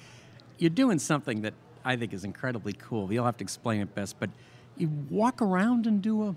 you're 0.58 0.70
doing 0.70 0.98
something 0.98 1.42
that 1.42 1.54
I 1.84 1.96
think 1.96 2.12
is 2.14 2.24
incredibly 2.24 2.72
cool. 2.74 3.12
You'll 3.12 3.24
have 3.26 3.36
to 3.38 3.44
explain 3.44 3.80
it 3.80 3.94
best, 3.94 4.18
but 4.20 4.30
you 4.76 4.88
walk 5.10 5.42
around 5.42 5.86
and 5.86 6.00
do 6.02 6.28
a, 6.28 6.34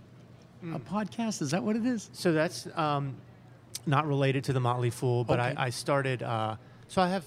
Mm. 0.66 0.76
a 0.76 0.80
podcast. 0.80 1.44
Is 1.44 1.52
that 1.52 1.62
what 1.62 1.76
it 1.76 1.86
is? 1.86 2.10
So 2.14 2.34
that's 2.34 2.68
um, 2.76 3.16
not 3.86 4.08
related 4.08 4.44
to 4.46 4.54
the 4.54 4.60
Motley 4.60 4.90
Fool, 4.90 5.24
but 5.24 5.40
Okay. 5.40 5.54
I, 5.56 5.66
I 5.68 5.70
started. 5.70 6.24
Uh, 6.24 6.56
so 6.88 7.02
I 7.02 7.10
have 7.10 7.26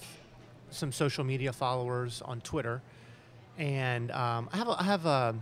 some 0.69 0.91
social 0.91 1.23
media 1.23 1.53
followers 1.53 2.21
on 2.23 2.41
Twitter, 2.41 2.81
and 3.57 4.11
um, 4.11 4.49
I 4.51 4.57
have 4.57 4.67
a, 4.67 4.81
I 4.81 4.83
have 4.83 5.05
a 5.05 5.35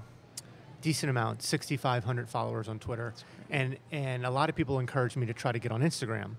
decent 0.82 1.10
amount, 1.10 1.43
6,500 1.43 2.27
followers 2.27 2.67
on 2.67 2.79
Twitter, 2.79 3.13
and 3.49 3.77
and 3.91 4.25
a 4.25 4.29
lot 4.29 4.49
of 4.49 4.55
people 4.55 4.79
encouraged 4.79 5.17
me 5.17 5.25
to 5.27 5.34
try 5.34 5.51
to 5.51 5.60
get 5.60 5.71
on 5.71 5.82
Instagram, 5.82 6.32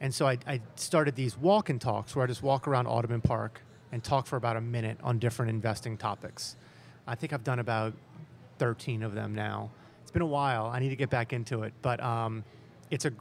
and 0.00 0.14
so 0.14 0.26
I, 0.26 0.38
I 0.46 0.60
started 0.74 1.14
these 1.14 1.36
walk 1.38 1.70
and 1.70 1.80
talks 1.80 2.14
where 2.14 2.24
I 2.24 2.26
just 2.26 2.42
walk 2.42 2.68
around 2.68 2.86
Audubon 2.86 3.20
Park 3.20 3.62
and 3.92 4.02
talk 4.02 4.26
for 4.26 4.36
about 4.36 4.56
a 4.56 4.60
minute 4.60 4.98
on 5.02 5.18
different 5.18 5.50
investing 5.50 5.96
topics. 5.96 6.56
I 7.06 7.14
think 7.14 7.32
I've 7.32 7.44
done 7.44 7.60
about 7.60 7.94
13 8.58 9.02
of 9.02 9.14
them 9.14 9.34
now. 9.34 9.70
It's 10.02 10.10
been 10.10 10.22
a 10.22 10.26
while. 10.26 10.66
I 10.66 10.80
need 10.80 10.88
to 10.90 10.96
get 10.96 11.08
back 11.08 11.32
into 11.32 11.62
it, 11.62 11.72
but 11.82 12.02
um, 12.02 12.44
it's 12.90 13.04
a 13.04 13.12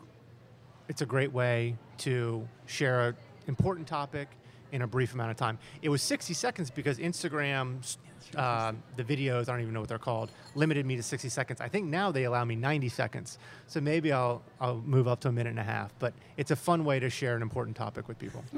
it's 0.88 1.02
a 1.02 1.06
great 1.06 1.32
way 1.32 1.76
to 2.00 2.48
share 2.68 3.10
an 3.10 3.16
important 3.48 3.88
topic 3.88 4.28
in 4.72 4.82
a 4.82 4.88
brief 4.88 5.14
amount 5.14 5.32
of 5.32 5.38
time. 5.38 5.58
It 5.82 5.90
was 5.90 6.02
60 6.02 6.34
seconds 6.34 6.70
because 6.70 6.98
Instagram, 6.98 7.98
uh, 8.36 8.74
the 8.96 9.04
videos, 9.04 9.44
I 9.44 9.54
don't 9.54 9.62
even 9.62 9.74
know 9.74 9.80
what 9.80 9.90
they're 9.90 9.98
called, 9.98 10.32
limited 10.56 10.86
me 10.86 10.96
to 10.96 11.04
60 11.04 11.30
seconds. 11.30 11.62
I 11.62 11.68
think 11.70 11.88
now 11.88 12.12
they 12.12 12.24
allow 12.24 12.44
me 12.44 12.56
90 12.56 12.90
seconds. 12.90 13.38
So 13.68 13.80
maybe 13.80 14.12
I'll, 14.12 14.42
I'll 14.60 14.78
move 14.78 15.08
up 15.08 15.22
to 15.22 15.30
a 15.30 15.32
minute 15.32 15.52
and 15.52 15.60
a 15.60 15.64
half. 15.64 15.94
But 16.00 16.14
it's 16.38 16.52
a 16.52 16.56
fun 16.56 16.84
way 16.84 17.00
to 17.00 17.10
share 17.10 17.36
an 17.36 17.42
important 17.42 17.78
topic 17.78 18.08
with 18.08 18.20
people. 18.20 18.44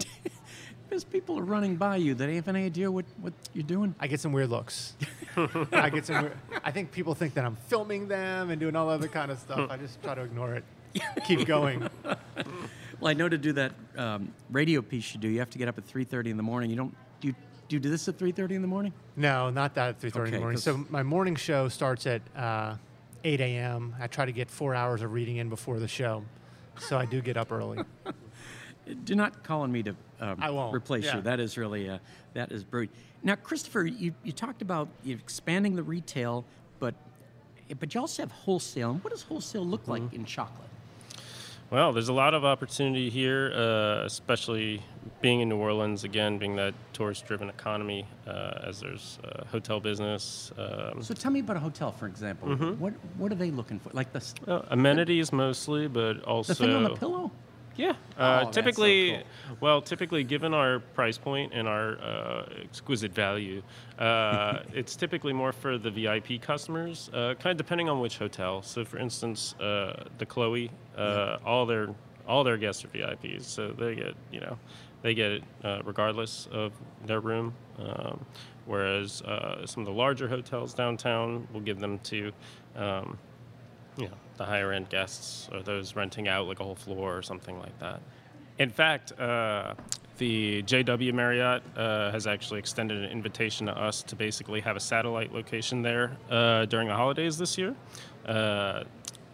Because 0.88 1.04
people 1.04 1.38
are 1.38 1.44
running 1.44 1.76
by 1.76 1.98
you 1.98 2.14
that 2.16 2.30
have 2.30 2.48
any 2.48 2.64
idea 2.64 2.90
what, 2.90 3.04
what 3.20 3.34
you're 3.54 3.64
doing. 3.64 3.94
I 4.00 4.08
get 4.08 4.22
some 4.22 4.32
weird 4.32 4.50
looks. 4.50 4.96
I 5.74 5.90
get 5.90 6.06
some. 6.06 6.24
Weird, 6.24 6.38
I 6.64 6.72
think 6.72 6.92
people 6.92 7.14
think 7.14 7.34
that 7.34 7.44
I'm 7.44 7.58
filming 7.68 8.08
them 8.08 8.52
and 8.52 8.60
doing 8.60 8.76
all 8.76 8.90
other 8.90 9.10
kind 9.10 9.30
of 9.30 9.40
stuff. 9.40 9.70
I 9.70 9.76
just 9.76 10.02
try 10.02 10.16
to 10.16 10.22
ignore 10.22 10.54
it. 10.56 10.64
Keep 11.28 11.46
going. 11.46 11.90
Well, 13.00 13.10
I 13.10 13.14
know 13.14 13.30
to 13.30 13.38
do 13.38 13.54
that 13.54 13.74
um, 13.98 14.34
radio 14.50 14.82
piece 14.82 15.14
you 15.14 15.20
do, 15.20 15.28
you 15.28 15.40
have 15.40 15.50
to 15.52 15.58
get 15.58 15.68
up 15.68 15.78
at 15.78 15.86
3:30 15.88 16.28
in 16.32 16.38
the 16.38 16.44
morning. 16.44 16.70
You 16.70 16.76
don't 16.78 16.96
do 17.20 17.28
you, 17.30 17.36
do 17.68 17.76
you 17.76 17.80
do 17.80 17.90
this 17.90 18.08
at 18.08 18.18
3:30 18.18 18.52
in 18.52 18.62
the 18.62 18.68
morning? 18.68 18.94
No, 19.16 19.50
not 19.50 19.76
that 19.76 19.90
at 19.90 20.02
3:30 20.02 20.26
in 20.28 20.32
the 20.34 20.40
morning. 20.40 20.58
So 20.58 20.86
my 20.90 21.04
morning 21.04 21.36
show 21.36 21.68
starts 21.70 22.08
at 22.08 22.22
uh, 22.36 22.76
8 23.24 23.40
a.m. 23.42 23.96
I 24.00 24.08
try 24.08 24.26
to 24.26 24.32
get 24.32 24.50
four 24.50 24.74
hours 24.74 25.02
of 25.02 25.12
reading 25.14 25.38
in 25.38 25.50
before 25.50 25.80
the 25.80 25.88
show, 25.88 26.24
so 26.80 26.98
I 26.98 27.06
do 27.06 27.22
get 27.22 27.38
up 27.38 27.52
early. 27.52 27.80
Do 29.04 29.16
not 29.16 29.44
call 29.44 29.64
on 29.64 29.72
me 29.72 29.84
to 29.84 29.96
um, 30.22 30.38
I 30.40 30.50
won't, 30.50 30.74
replace 30.74 31.04
yeah. 31.04 31.18
you. 31.18 31.22
That 31.24 31.42
is 31.42 31.58
really 31.58 31.90
uh, 31.90 31.98
that 32.34 32.54
is 32.54 32.64
brilliant. 32.64 32.96
Now, 33.22 33.36
Christopher, 33.36 33.86
you, 33.86 34.14
you 34.24 34.32
talked 34.32 34.62
about 34.62 34.88
expanding 35.06 35.76
the 35.76 35.84
retail, 35.84 36.46
but 36.80 36.96
but 37.80 37.94
you 37.94 38.00
also 38.00 38.22
have 38.24 38.32
wholesale. 38.32 38.92
And 38.92 39.04
what 39.04 39.12
does 39.12 39.24
wholesale 39.24 39.66
look 39.66 39.82
Mm-hmm. 39.82 39.92
like 40.06 40.14
in 40.14 40.24
chocolate? 40.24 40.67
Well, 41.70 41.92
there's 41.92 42.08
a 42.08 42.14
lot 42.14 42.34
of 42.34 42.46
opportunity 42.46 43.10
here, 43.10 43.52
uh, 43.54 44.06
especially 44.06 44.82
being 45.22 45.42
in 45.42 45.50
New 45.50 45.58
Orleans, 45.58 46.06
again, 46.06 46.38
being 46.38 46.56
that 46.56 46.74
tourist 46.94 47.26
driven 47.26 47.50
economy, 47.50 48.06
uh, 48.26 48.62
as 48.64 48.80
there's 48.80 49.20
uh, 49.26 49.44
hotel 49.46 49.82
business, 49.82 50.52
um, 50.58 51.02
So 51.02 51.14
tell 51.14 51.32
me 51.32 51.42
about 51.42 51.58
a 51.58 51.60
hotel, 51.60 51.92
for 51.92 52.06
example. 52.06 52.48
Mm-hmm. 52.50 52.80
What 52.80 52.94
what 53.18 53.32
are 53.34 53.36
they 53.36 53.52
looking 53.52 53.80
for? 53.80 53.90
Like 53.92 54.14
the 54.14 54.64
amenities 54.72 55.34
mostly, 55.34 55.88
but 55.88 56.24
also. 56.24 56.54
the 56.54 56.66
thing 56.68 56.74
on 56.74 56.84
the 56.84 56.96
pillow? 56.96 57.32
Yeah. 57.78 57.94
Oh, 58.18 58.24
Uh, 58.24 58.46
so 58.46 58.52
typically, 58.52 59.12
cool. 59.12 59.58
well, 59.62 59.82
typically, 59.82 60.24
given 60.24 60.54
our 60.54 60.80
price 60.80 61.18
point 61.18 61.54
and 61.54 61.68
our 61.68 62.00
uh, 62.00 62.46
exquisite 62.64 63.14
value, 63.14 63.62
uh, 64.00 64.60
it's 64.74 64.96
typically 64.96 65.32
more 65.34 65.52
for 65.52 65.78
the 65.78 65.92
VIP 65.92 66.42
customers, 66.42 67.10
uh, 67.14 67.36
kind 67.36 67.52
of 67.52 67.58
depending 67.58 67.88
on 67.88 68.00
which 68.00 68.18
hotel. 68.18 68.62
So, 68.64 68.84
for 68.84 68.98
instance, 68.98 69.54
uh, 69.60 70.06
the 70.18 70.26
Chloe, 70.26 70.72
uh, 70.98 71.38
all 71.46 71.66
their 71.66 71.90
all 72.28 72.44
their 72.44 72.58
guests 72.58 72.84
are 72.84 72.90
VIPs, 72.90 73.44
so 73.44 73.70
they 73.70 73.96
get 73.96 74.16
you 74.32 74.42
know 74.42 74.58
they 75.04 75.14
get 75.14 75.32
it 75.32 75.44
uh, 75.64 75.82
regardless 75.86 76.48
of 76.52 76.74
their 77.06 77.20
room. 77.20 77.54
Um, 77.80 78.26
whereas 78.66 79.22
uh, 79.22 79.66
some 79.66 79.82
of 79.82 79.86
the 79.88 79.94
larger 79.94 80.28
hotels 80.28 80.74
downtown 80.74 81.48
will 81.54 81.62
give 81.62 81.80
them 81.80 82.00
to 82.00 82.32
um, 82.76 83.18
know, 84.06 84.18
the 84.38 84.46
higher 84.46 84.72
end 84.72 84.90
guests 84.90 85.50
or 85.52 85.62
those 85.62 85.96
renting 85.96 86.28
out 86.28 86.48
like 86.48 86.60
a 86.60 86.64
whole 86.64 86.76
floor 86.76 87.18
or 87.18 87.22
something 87.22 87.60
like 87.60 87.78
that. 87.80 88.02
In 88.60 88.70
fact, 88.70 89.20
uh, 89.20 89.74
the 90.18 90.64
JW 90.64 91.14
Marriott 91.14 91.62
uh, 91.76 92.12
has 92.12 92.26
actually 92.26 92.60
extended 92.60 93.04
an 93.04 93.10
invitation 93.12 93.68
to 93.68 93.78
us 93.78 94.02
to 94.04 94.16
basically 94.16 94.62
have 94.62 94.76
a 94.76 94.80
satellite 94.80 95.32
location 95.32 95.82
there 95.82 96.18
uh, 96.30 96.66
during 96.66 96.88
the 96.88 96.96
holidays 96.96 97.38
this 97.38 97.58
year. 97.58 97.76
Uh, 98.26 98.84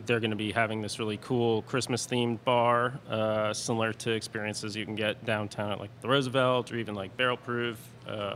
they're 0.06 0.20
going 0.20 0.32
to 0.32 0.36
be 0.36 0.52
having 0.52 0.82
this 0.82 1.00
really 1.00 1.18
cool 1.18 1.62
Christmas 1.64 2.06
themed 2.06 2.44
bar, 2.44 3.00
uh, 3.10 3.54
similar 3.54 3.94
to 3.94 4.12
experiences 4.12 4.76
you 4.76 4.84
can 4.86 4.96
get 4.96 5.24
downtown 5.26 5.72
at 5.72 5.80
like 5.80 6.02
the 6.02 6.10
Roosevelt 6.10 6.72
or 6.74 6.76
even 6.76 6.94
like 6.94 7.16
Barrel 7.16 7.38
Proof. 7.38 7.80
Uh, 8.06 8.36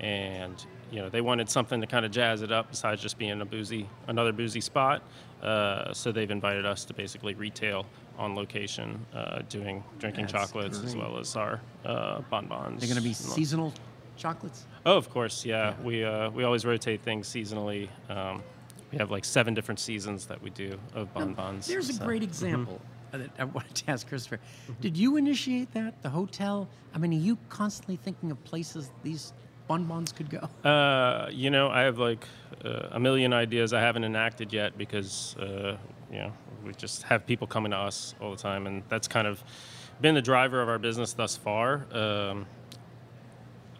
and 0.00 0.64
you 0.90 1.00
know 1.00 1.08
they 1.08 1.20
wanted 1.20 1.48
something 1.48 1.80
to 1.80 1.86
kind 1.86 2.04
of 2.04 2.10
jazz 2.12 2.42
it 2.42 2.52
up 2.52 2.70
besides 2.70 3.00
just 3.00 3.18
being 3.18 3.40
a 3.40 3.44
boozy 3.44 3.88
another 4.08 4.32
boozy 4.32 4.60
spot 4.60 5.02
uh, 5.44 5.92
so 5.92 6.10
they've 6.12 6.30
invited 6.30 6.64
us 6.66 6.84
to 6.86 6.94
basically 6.94 7.34
retail 7.34 7.86
on 8.18 8.34
location 8.34 9.04
uh, 9.14 9.42
doing 9.48 9.82
drinking 9.98 10.26
That's 10.26 10.32
chocolates 10.32 10.80
as 10.82 10.96
well 10.96 11.18
as 11.18 11.36
our 11.36 11.60
uh, 11.84 12.20
bonbons 12.30 12.80
They're 12.80 12.88
going 12.88 13.02
to 13.02 13.08
be 13.08 13.14
seasonal 13.14 13.72
chocolates. 14.16 14.66
oh 14.86 14.96
of 14.96 15.10
course 15.10 15.44
yeah, 15.44 15.74
we 15.82 16.04
uh, 16.04 16.30
we 16.30 16.44
always 16.44 16.64
rotate 16.64 17.02
things 17.02 17.28
seasonally 17.28 17.88
um, 18.08 18.42
we 18.92 18.98
have 18.98 19.10
like 19.10 19.24
seven 19.24 19.54
different 19.54 19.80
seasons 19.80 20.26
that 20.26 20.40
we 20.40 20.50
do 20.50 20.78
of 20.94 21.08
Now, 21.14 21.26
bonbons 21.26 21.66
There's 21.66 21.90
a 21.90 22.04
great 22.04 22.22
example 22.22 22.80
uh, 23.12 23.18
that 23.18 23.30
I 23.38 23.44
wanted 23.44 23.74
to 23.74 23.90
ask 23.90 24.08
Christopher. 24.08 24.38
Did 24.80 24.96
you 24.96 25.16
initiate 25.16 25.72
that? 25.74 26.00
The 26.02 26.10
hotel? 26.10 26.68
I 26.94 26.98
mean, 26.98 27.12
are 27.12 27.16
you 27.16 27.36
constantly 27.48 27.96
thinking 27.96 28.30
of 28.30 28.42
places 28.44 28.90
these 29.02 29.32
bonbons 29.66 30.12
could 30.12 30.30
go? 30.30 30.68
Uh, 30.68 31.28
you 31.32 31.50
know, 31.50 31.68
I 31.68 31.82
have 31.82 31.98
like 31.98 32.26
uh, 32.64 32.88
a 32.92 33.00
million 33.00 33.32
ideas 33.32 33.72
I 33.72 33.80
haven't 33.80 34.04
enacted 34.04 34.52
yet 34.52 34.76
because, 34.76 35.36
uh, 35.38 35.76
you 36.10 36.18
know, 36.18 36.32
we 36.64 36.72
just 36.74 37.02
have 37.04 37.26
people 37.26 37.46
coming 37.46 37.72
to 37.72 37.78
us 37.78 38.14
all 38.20 38.30
the 38.30 38.36
time, 38.36 38.66
and 38.66 38.82
that's 38.88 39.08
kind 39.08 39.26
of 39.26 39.42
been 40.00 40.14
the 40.14 40.22
driver 40.22 40.62
of 40.62 40.68
our 40.68 40.78
business 40.78 41.12
thus 41.12 41.36
far. 41.36 41.86
Um, 41.92 42.46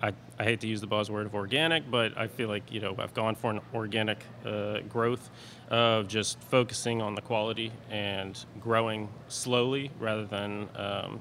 I, 0.03 0.13
I 0.39 0.45
hate 0.45 0.61
to 0.61 0.67
use 0.67 0.83
the 0.83 0.87
buzzword 0.87 1.25
of 1.25 1.35
organic, 1.35 1.91
but 1.91 2.17
I 2.19 2.27
feel 2.27 2.49
like 2.49 2.71
you 2.71 2.81
know 2.81 2.95
I've 2.99 3.15
gone 3.15 3.35
for 3.35 3.51
an 3.51 3.61
organic 3.73 4.23
uh, 4.45 4.81
growth 4.81 5.31
of 5.71 6.09
just 6.09 6.39
focusing 6.41 7.01
on 7.01 7.15
the 7.15 7.23
quality 7.23 7.73
and 7.91 8.43
growing 8.61 9.09
slowly 9.29 9.91
rather 9.99 10.27
than 10.27 10.69
um, 10.77 11.21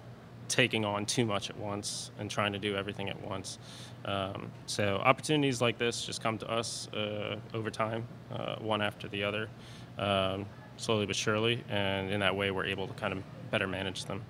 taking 0.49 0.83
on 0.83 1.05
too 1.05 1.25
much 1.25 1.49
at 1.49 1.57
once 1.57 2.11
and 2.19 2.29
trying 2.29 2.53
to 2.53 2.59
do 2.59 2.75
everything 2.75 3.09
at 3.09 3.21
once. 3.25 3.57
Um, 4.05 4.51
so 4.65 4.97
opportunities 4.97 5.61
like 5.61 5.77
this 5.77 6.05
just 6.05 6.21
come 6.21 6.37
to 6.39 6.51
us 6.51 6.89
uh, 6.93 7.37
over 7.53 7.69
time, 7.69 8.05
uh, 8.31 8.55
one 8.57 8.81
after 8.81 9.07
the 9.07 9.23
other, 9.23 9.49
um, 9.97 10.45
slowly 10.77 11.05
but 11.05 11.15
surely, 11.15 11.63
and 11.69 12.11
in 12.11 12.19
that 12.19 12.35
way 12.35 12.51
we're 12.51 12.65
able 12.65 12.87
to 12.87 12.93
kind 12.93 13.13
of 13.13 13.23
better 13.49 13.67
manage 13.67 14.05
them. 14.05 14.23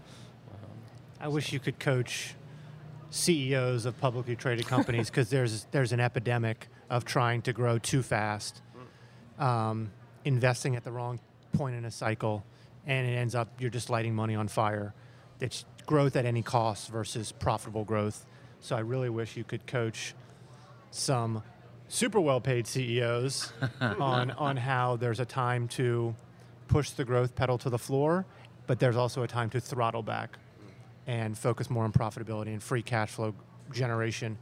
I 1.23 1.29
wish 1.29 1.53
you 1.53 1.59
could 1.61 1.79
coach 1.79 2.35
CEOs 3.09 3.85
of 3.85 3.97
publicly 4.01 4.35
traded 4.35 4.67
companies 4.67 5.09
because 5.11 5.29
there's 5.29 5.65
there's 5.71 5.93
an 5.93 6.01
epidemic 6.01 6.67
of 6.89 7.05
trying 7.05 7.41
to 7.43 7.53
grow 7.53 7.77
too 7.79 8.03
fast, 8.03 8.61
um, 9.39 9.89
investing 10.25 10.75
at 10.75 10.83
the 10.83 10.91
wrong 10.91 11.21
point 11.53 11.75
in 11.75 11.85
a 11.85 11.91
cycle, 11.91 12.43
and 12.85 13.07
it 13.07 13.13
ends 13.13 13.35
up 13.35 13.47
you're 13.57 13.69
just 13.69 13.89
lighting 13.89 14.13
money 14.13 14.35
on 14.35 14.49
fire. 14.49 14.93
It's 15.39 15.63
growth 15.85 16.17
at 16.17 16.25
any 16.25 16.41
cost 16.41 16.89
versus 16.89 17.31
profitable 17.31 17.85
growth. 17.85 18.25
So 18.63 18.77
I 18.77 18.79
really 18.79 19.09
wish 19.09 19.35
you 19.35 19.43
could 19.43 19.67
coach 19.67 20.15
some 20.89 21.43
super 21.89 22.21
well 22.21 22.39
paid 22.39 22.65
CEOs 22.65 23.51
on 23.81 24.31
on 24.31 24.55
how 24.55 24.95
there's 24.95 25.19
a 25.19 25.25
time 25.25 25.67
to 25.69 26.15
push 26.69 26.91
the 26.91 27.03
growth 27.03 27.35
pedal 27.35 27.57
to 27.57 27.69
the 27.69 27.77
floor, 27.77 28.25
but 28.65 28.79
there's 28.79 28.95
also 28.95 29.21
a 29.21 29.27
time 29.27 29.49
to 29.49 29.59
throttle 29.59 30.01
back 30.01 30.39
and 31.07 31.37
focus 31.37 31.69
more 31.69 31.83
on 31.83 31.91
profitability 31.91 32.47
and 32.47 32.63
free 32.63 32.81
cash 32.81 33.09
flow 33.09 33.35
generation. 33.73 34.37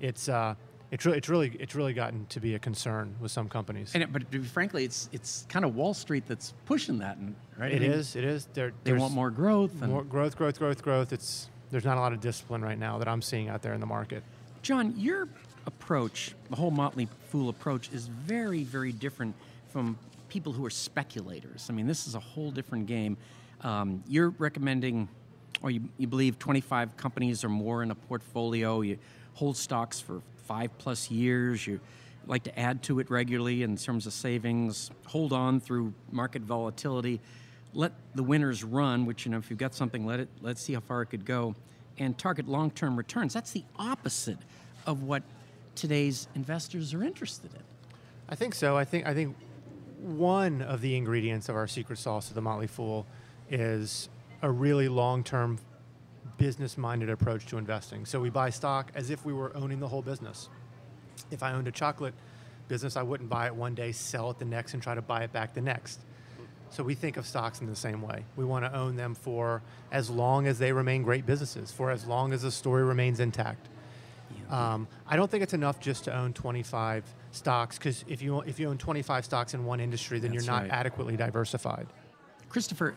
It's 0.00 0.26
uh, 0.30 0.54
it's 0.90 1.04
really 1.04 1.18
it's 1.18 1.28
really 1.28 1.54
it's 1.60 1.74
really 1.74 1.92
gotten 1.92 2.24
to 2.30 2.40
be 2.40 2.54
a 2.54 2.58
concern 2.58 3.14
with 3.20 3.30
some 3.30 3.46
companies. 3.46 3.90
And 3.92 4.02
it, 4.02 4.10
but 4.10 4.22
frankly, 4.46 4.84
it's 4.84 5.10
it's 5.12 5.44
kind 5.50 5.66
of 5.66 5.74
Wall 5.74 5.92
Street 5.92 6.24
that's 6.26 6.54
pushing 6.64 6.96
that, 7.00 7.18
right? 7.58 7.72
It 7.72 7.76
I 7.76 7.78
mean, 7.80 7.90
is. 7.90 8.16
It 8.16 8.24
is. 8.24 8.48
There, 8.54 8.72
They 8.84 8.94
want 8.94 9.12
more 9.12 9.30
growth. 9.30 9.82
And 9.82 9.92
more 9.92 10.02
growth, 10.02 10.34
growth, 10.34 10.58
growth, 10.58 10.82
growth. 10.82 11.12
It's 11.12 11.50
there's 11.70 11.84
not 11.84 11.96
a 11.96 12.00
lot 12.00 12.12
of 12.12 12.20
discipline 12.20 12.62
right 12.62 12.78
now 12.78 12.98
that 12.98 13.08
I'm 13.08 13.22
seeing 13.22 13.48
out 13.48 13.62
there 13.62 13.74
in 13.74 13.80
the 13.80 13.86
market. 13.86 14.22
John, 14.62 14.94
your 14.96 15.28
approach, 15.66 16.34
the 16.50 16.56
whole 16.56 16.70
Motley 16.70 17.08
Fool 17.28 17.48
approach, 17.48 17.90
is 17.92 18.06
very, 18.06 18.64
very 18.64 18.92
different 18.92 19.34
from 19.68 19.98
people 20.28 20.52
who 20.52 20.64
are 20.64 20.70
speculators. 20.70 21.66
I 21.68 21.72
mean, 21.72 21.86
this 21.86 22.06
is 22.06 22.14
a 22.14 22.20
whole 22.20 22.50
different 22.50 22.86
game. 22.86 23.16
Um, 23.62 24.02
you're 24.08 24.30
recommending, 24.30 25.08
or 25.62 25.70
you, 25.70 25.82
you 25.98 26.06
believe 26.06 26.38
25 26.38 26.96
companies 26.96 27.44
or 27.44 27.48
more 27.48 27.82
in 27.82 27.90
a 27.90 27.94
portfolio. 27.94 28.80
You 28.80 28.98
hold 29.34 29.56
stocks 29.56 30.00
for 30.00 30.22
five 30.46 30.76
plus 30.78 31.10
years. 31.10 31.66
You 31.66 31.80
like 32.26 32.42
to 32.44 32.58
add 32.58 32.82
to 32.84 33.00
it 33.00 33.10
regularly 33.10 33.62
in 33.62 33.76
terms 33.76 34.06
of 34.06 34.12
savings. 34.12 34.90
Hold 35.06 35.32
on 35.32 35.60
through 35.60 35.94
market 36.10 36.42
volatility. 36.42 37.20
Let 37.76 37.92
the 38.14 38.22
winners 38.22 38.64
run. 38.64 39.04
Which 39.04 39.26
you 39.26 39.30
know, 39.30 39.38
if 39.38 39.50
you've 39.50 39.58
got 39.58 39.74
something, 39.74 40.06
let 40.06 40.18
it. 40.18 40.28
Let's 40.40 40.62
see 40.62 40.72
how 40.72 40.80
far 40.80 41.02
it 41.02 41.06
could 41.06 41.26
go, 41.26 41.54
and 41.98 42.16
target 42.16 42.48
long-term 42.48 42.96
returns. 42.96 43.34
That's 43.34 43.52
the 43.52 43.64
opposite 43.78 44.38
of 44.86 45.02
what 45.02 45.22
today's 45.74 46.26
investors 46.34 46.94
are 46.94 47.04
interested 47.04 47.52
in. 47.54 47.60
I 48.30 48.34
think 48.34 48.54
so. 48.54 48.76
I 48.76 48.84
think 48.86 49.06
I 49.06 49.12
think 49.12 49.36
one 50.00 50.62
of 50.62 50.80
the 50.80 50.96
ingredients 50.96 51.50
of 51.50 51.56
our 51.56 51.66
secret 51.66 51.98
sauce 51.98 52.28
of 52.30 52.34
the 52.34 52.40
Motley 52.40 52.66
Fool 52.66 53.06
is 53.50 54.08
a 54.40 54.50
really 54.50 54.88
long-term 54.88 55.58
business-minded 56.38 57.10
approach 57.10 57.46
to 57.46 57.58
investing. 57.58 58.06
So 58.06 58.20
we 58.20 58.30
buy 58.30 58.50
stock 58.50 58.90
as 58.94 59.10
if 59.10 59.24
we 59.24 59.32
were 59.32 59.54
owning 59.54 59.80
the 59.80 59.88
whole 59.88 60.02
business. 60.02 60.48
If 61.30 61.42
I 61.42 61.52
owned 61.52 61.68
a 61.68 61.72
chocolate 61.72 62.14
business, 62.68 62.96
I 62.96 63.02
wouldn't 63.02 63.28
buy 63.28 63.46
it 63.46 63.54
one 63.54 63.74
day, 63.74 63.92
sell 63.92 64.30
it 64.30 64.38
the 64.38 64.44
next, 64.44 64.74
and 64.74 64.82
try 64.82 64.94
to 64.94 65.02
buy 65.02 65.24
it 65.24 65.32
back 65.32 65.54
the 65.54 65.60
next. 65.60 66.00
So 66.70 66.82
we 66.82 66.94
think 66.94 67.16
of 67.16 67.26
stocks 67.26 67.60
in 67.60 67.66
the 67.66 67.76
same 67.76 68.02
way. 68.02 68.24
We 68.36 68.44
want 68.44 68.64
to 68.64 68.74
own 68.74 68.96
them 68.96 69.14
for 69.14 69.62
as 69.92 70.10
long 70.10 70.46
as 70.46 70.58
they 70.58 70.72
remain 70.72 71.02
great 71.02 71.24
businesses, 71.24 71.70
for 71.70 71.90
as 71.90 72.06
long 72.06 72.32
as 72.32 72.42
the 72.42 72.50
story 72.50 72.82
remains 72.82 73.20
intact. 73.20 73.68
Um, 74.50 74.86
I 75.08 75.16
don't 75.16 75.30
think 75.30 75.42
it's 75.42 75.54
enough 75.54 75.80
just 75.80 76.04
to 76.04 76.16
own 76.16 76.32
25 76.32 77.04
stocks 77.32 77.78
because 77.78 78.04
if 78.06 78.22
you 78.22 78.40
if 78.40 78.60
you 78.60 78.68
own 78.68 78.78
25 78.78 79.24
stocks 79.24 79.54
in 79.54 79.64
one 79.64 79.80
industry, 79.80 80.20
then 80.20 80.32
That's 80.32 80.44
you're 80.44 80.52
not 80.52 80.62
right. 80.62 80.70
adequately 80.70 81.16
diversified. 81.16 81.86
Christopher, 82.48 82.94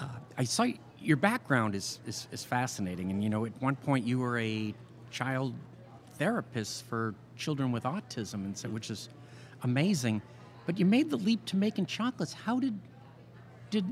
uh, 0.00 0.06
I 0.36 0.44
saw 0.44 0.66
your 1.00 1.16
background 1.16 1.74
is, 1.74 1.98
is, 2.06 2.26
is 2.32 2.44
fascinating. 2.44 3.10
And, 3.10 3.22
you 3.22 3.30
know, 3.30 3.46
at 3.46 3.52
one 3.60 3.76
point 3.76 4.06
you 4.06 4.18
were 4.18 4.38
a 4.38 4.74
child 5.10 5.54
therapist 6.18 6.84
for 6.86 7.14
children 7.36 7.72
with 7.72 7.84
autism, 7.84 8.44
and 8.44 8.56
so, 8.56 8.68
which 8.68 8.90
is 8.90 9.08
amazing. 9.62 10.20
But 10.66 10.78
you 10.78 10.84
made 10.84 11.10
the 11.10 11.16
leap 11.16 11.44
to 11.46 11.56
making 11.56 11.86
chocolates. 11.86 12.32
How 12.32 12.60
did, 12.60 12.78
did 13.70 13.84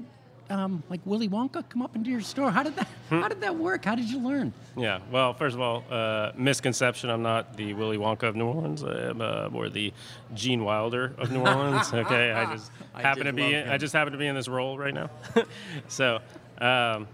um, 0.51 0.83
like 0.89 1.01
Willy 1.05 1.29
Wonka 1.29 1.69
come 1.69 1.83
up 1.83 1.95
into 1.95 2.11
your 2.11 2.21
store? 2.21 2.51
How 2.51 2.63
did 2.63 2.75
that, 2.77 2.89
how 3.11 3.29
did 3.29 3.41
that 3.41 3.55
work? 3.55 3.85
How 3.85 3.95
did 3.95 4.07
you 4.11 4.19
learn? 4.19 4.53
Yeah, 4.77 5.01
well, 5.11 5.35
first 5.35 5.55
of 5.55 5.61
all, 5.61 5.85
uh, 5.91 6.33
misconception. 6.37 7.11
I'm 7.11 7.23
not 7.23 7.57
the 7.57 7.75
Willy 7.75 7.99
Wonka 7.99 8.25
of 8.25 8.37
New 8.37 8.47
Orleans. 8.47 8.83
I 8.83 9.11
am 9.11 9.21
uh, 9.21 9.49
more 9.51 9.69
the 9.69 9.93
Gene 10.35 10.65
Wilder 10.65 11.15
of 11.19 11.31
New 11.31 11.41
Orleans. 11.41 11.93
Okay, 11.99 12.33
I 12.33 12.55
just 12.55 12.71
I 12.95 13.03
happen 13.03 13.25
did 13.25 13.33
to 13.33 13.37
be. 13.37 13.55
In. 13.55 13.69
I 13.69 13.77
just 13.77 13.93
happen 13.93 14.13
to 14.13 14.19
be 14.19 14.27
in 14.27 14.35
this 14.35 14.49
role 14.49 14.79
right 14.79 14.95
now. 14.95 15.11
so, 15.89 16.21
um, 16.59 17.09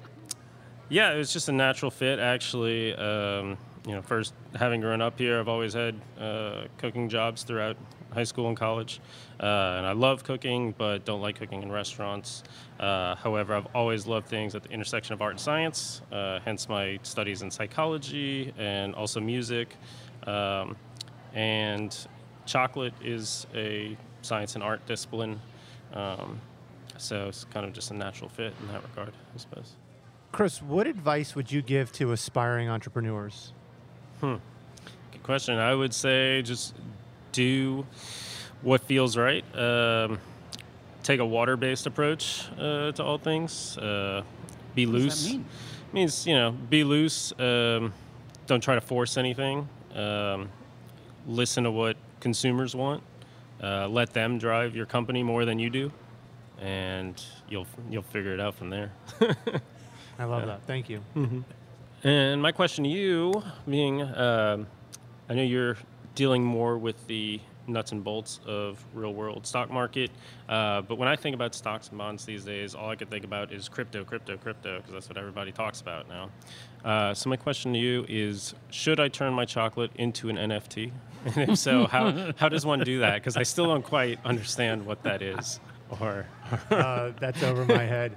yeah, 0.88 1.12
it 1.12 1.18
was 1.18 1.32
just 1.32 1.48
a 1.48 1.52
natural 1.52 1.90
fit. 1.90 2.18
Actually, 2.18 2.94
um, 2.94 3.56
you 3.86 3.94
know, 3.94 4.02
first 4.02 4.34
having 4.54 4.80
grown 4.80 5.00
up 5.00 5.18
here, 5.18 5.40
I've 5.40 5.48
always 5.48 5.72
had 5.72 5.94
uh, 6.20 6.64
cooking 6.78 7.08
jobs 7.08 7.42
throughout 7.42 7.76
high 8.14 8.24
school 8.24 8.48
and 8.48 8.56
college, 8.56 9.00
uh, 9.40 9.44
and 9.44 9.86
I 9.86 9.92
love 9.92 10.24
cooking, 10.24 10.74
but 10.76 11.04
don't 11.04 11.20
like 11.20 11.38
cooking 11.38 11.62
in 11.62 11.70
restaurants. 11.70 12.42
Uh, 12.80 13.14
however, 13.16 13.54
I've 13.54 13.68
always 13.74 14.06
loved 14.06 14.28
things 14.28 14.54
at 14.54 14.62
the 14.62 14.70
intersection 14.70 15.12
of 15.12 15.22
art 15.22 15.32
and 15.32 15.40
science, 15.40 16.00
uh, 16.12 16.40
hence 16.44 16.68
my 16.68 16.98
studies 17.02 17.42
in 17.42 17.50
psychology 17.50 18.52
and 18.58 18.94
also 18.94 19.20
music. 19.20 19.76
Um, 20.26 20.76
and 21.34 21.94
chocolate 22.46 22.94
is 23.02 23.46
a 23.54 23.96
science 24.22 24.54
and 24.54 24.64
art 24.64 24.84
discipline. 24.86 25.40
Um, 25.92 26.40
so 26.96 27.28
it's 27.28 27.44
kind 27.44 27.66
of 27.66 27.72
just 27.72 27.90
a 27.90 27.94
natural 27.94 28.30
fit 28.30 28.52
in 28.60 28.68
that 28.68 28.82
regard, 28.82 29.12
I 29.34 29.38
suppose. 29.38 29.74
Chris, 30.32 30.62
what 30.62 30.86
advice 30.86 31.34
would 31.34 31.50
you 31.50 31.62
give 31.62 31.92
to 31.92 32.12
aspiring 32.12 32.68
entrepreneurs? 32.68 33.52
Hmm. 34.20 34.36
Good 35.12 35.22
question. 35.22 35.58
I 35.58 35.74
would 35.74 35.94
say 35.94 36.42
just 36.42 36.74
do 37.34 37.84
what 38.62 38.80
feels 38.82 39.16
right. 39.16 39.44
Um, 39.56 40.18
take 41.02 41.20
a 41.20 41.26
water-based 41.26 41.86
approach 41.86 42.46
uh, 42.58 42.92
to 42.92 43.02
all 43.04 43.18
things. 43.18 43.76
Uh, 43.76 44.22
be 44.74 44.86
What 44.86 44.92
does 44.94 45.02
loose. 45.02 45.24
that 45.24 45.30
mean? 45.32 45.44
Means 45.92 46.26
you 46.26 46.34
know, 46.34 46.50
be 46.52 46.82
loose. 46.84 47.32
Um, 47.38 47.92
don't 48.46 48.62
try 48.62 48.74
to 48.74 48.80
force 48.80 49.16
anything. 49.16 49.68
Um, 49.94 50.48
listen 51.26 51.64
to 51.64 51.70
what 51.70 51.96
consumers 52.20 52.74
want. 52.74 53.02
Uh, 53.62 53.86
let 53.88 54.12
them 54.12 54.38
drive 54.38 54.74
your 54.74 54.86
company 54.86 55.22
more 55.22 55.44
than 55.44 55.58
you 55.58 55.70
do, 55.70 55.92
and 56.60 57.22
you'll 57.48 57.66
you'll 57.90 58.02
figure 58.02 58.32
it 58.34 58.40
out 58.40 58.54
from 58.56 58.70
there. 58.70 58.92
I 60.18 60.24
love 60.24 60.46
that. 60.46 60.62
Thank 60.66 60.88
you. 60.88 61.00
And 62.02 62.42
my 62.42 62.52
question 62.52 62.84
to 62.84 62.90
you, 62.90 63.42
being, 63.68 64.02
um, 64.02 64.66
I 65.28 65.34
know 65.34 65.42
you're 65.42 65.76
dealing 66.14 66.44
more 66.44 66.78
with 66.78 67.06
the 67.06 67.40
nuts 67.66 67.92
and 67.92 68.04
bolts 68.04 68.40
of 68.46 68.84
real 68.92 69.14
world 69.14 69.46
stock 69.46 69.70
market, 69.70 70.10
uh, 70.48 70.82
but 70.82 70.96
when 70.98 71.08
I 71.08 71.16
think 71.16 71.34
about 71.34 71.54
stocks 71.54 71.88
and 71.88 71.98
bonds 71.98 72.24
these 72.24 72.44
days, 72.44 72.74
all 72.74 72.90
I 72.90 72.96
can 72.96 73.08
think 73.08 73.24
about 73.24 73.52
is 73.52 73.68
crypto, 73.68 74.04
crypto, 74.04 74.36
crypto, 74.36 74.76
because 74.78 74.92
that's 74.92 75.08
what 75.08 75.16
everybody 75.16 75.52
talks 75.52 75.80
about 75.80 76.08
now. 76.08 76.30
Uh, 76.84 77.14
so 77.14 77.30
my 77.30 77.36
question 77.36 77.72
to 77.72 77.78
you 77.78 78.04
is, 78.08 78.54
should 78.70 79.00
I 79.00 79.08
turn 79.08 79.32
my 79.32 79.44
chocolate 79.44 79.90
into 79.96 80.28
an 80.28 80.36
NFT? 80.36 80.92
And 81.36 81.52
if 81.52 81.58
so, 81.58 81.86
how, 81.86 82.34
how 82.36 82.50
does 82.50 82.66
one 82.66 82.80
do 82.80 82.98
that? 82.98 83.14
Because 83.14 83.38
I 83.38 83.44
still 83.44 83.64
don't 83.64 83.82
quite 83.82 84.18
understand 84.26 84.84
what 84.84 85.02
that 85.04 85.22
is. 85.22 85.58
Or 85.98 86.26
uh, 86.70 87.12
that's 87.18 87.42
over 87.42 87.64
my 87.64 87.84
head. 87.84 88.14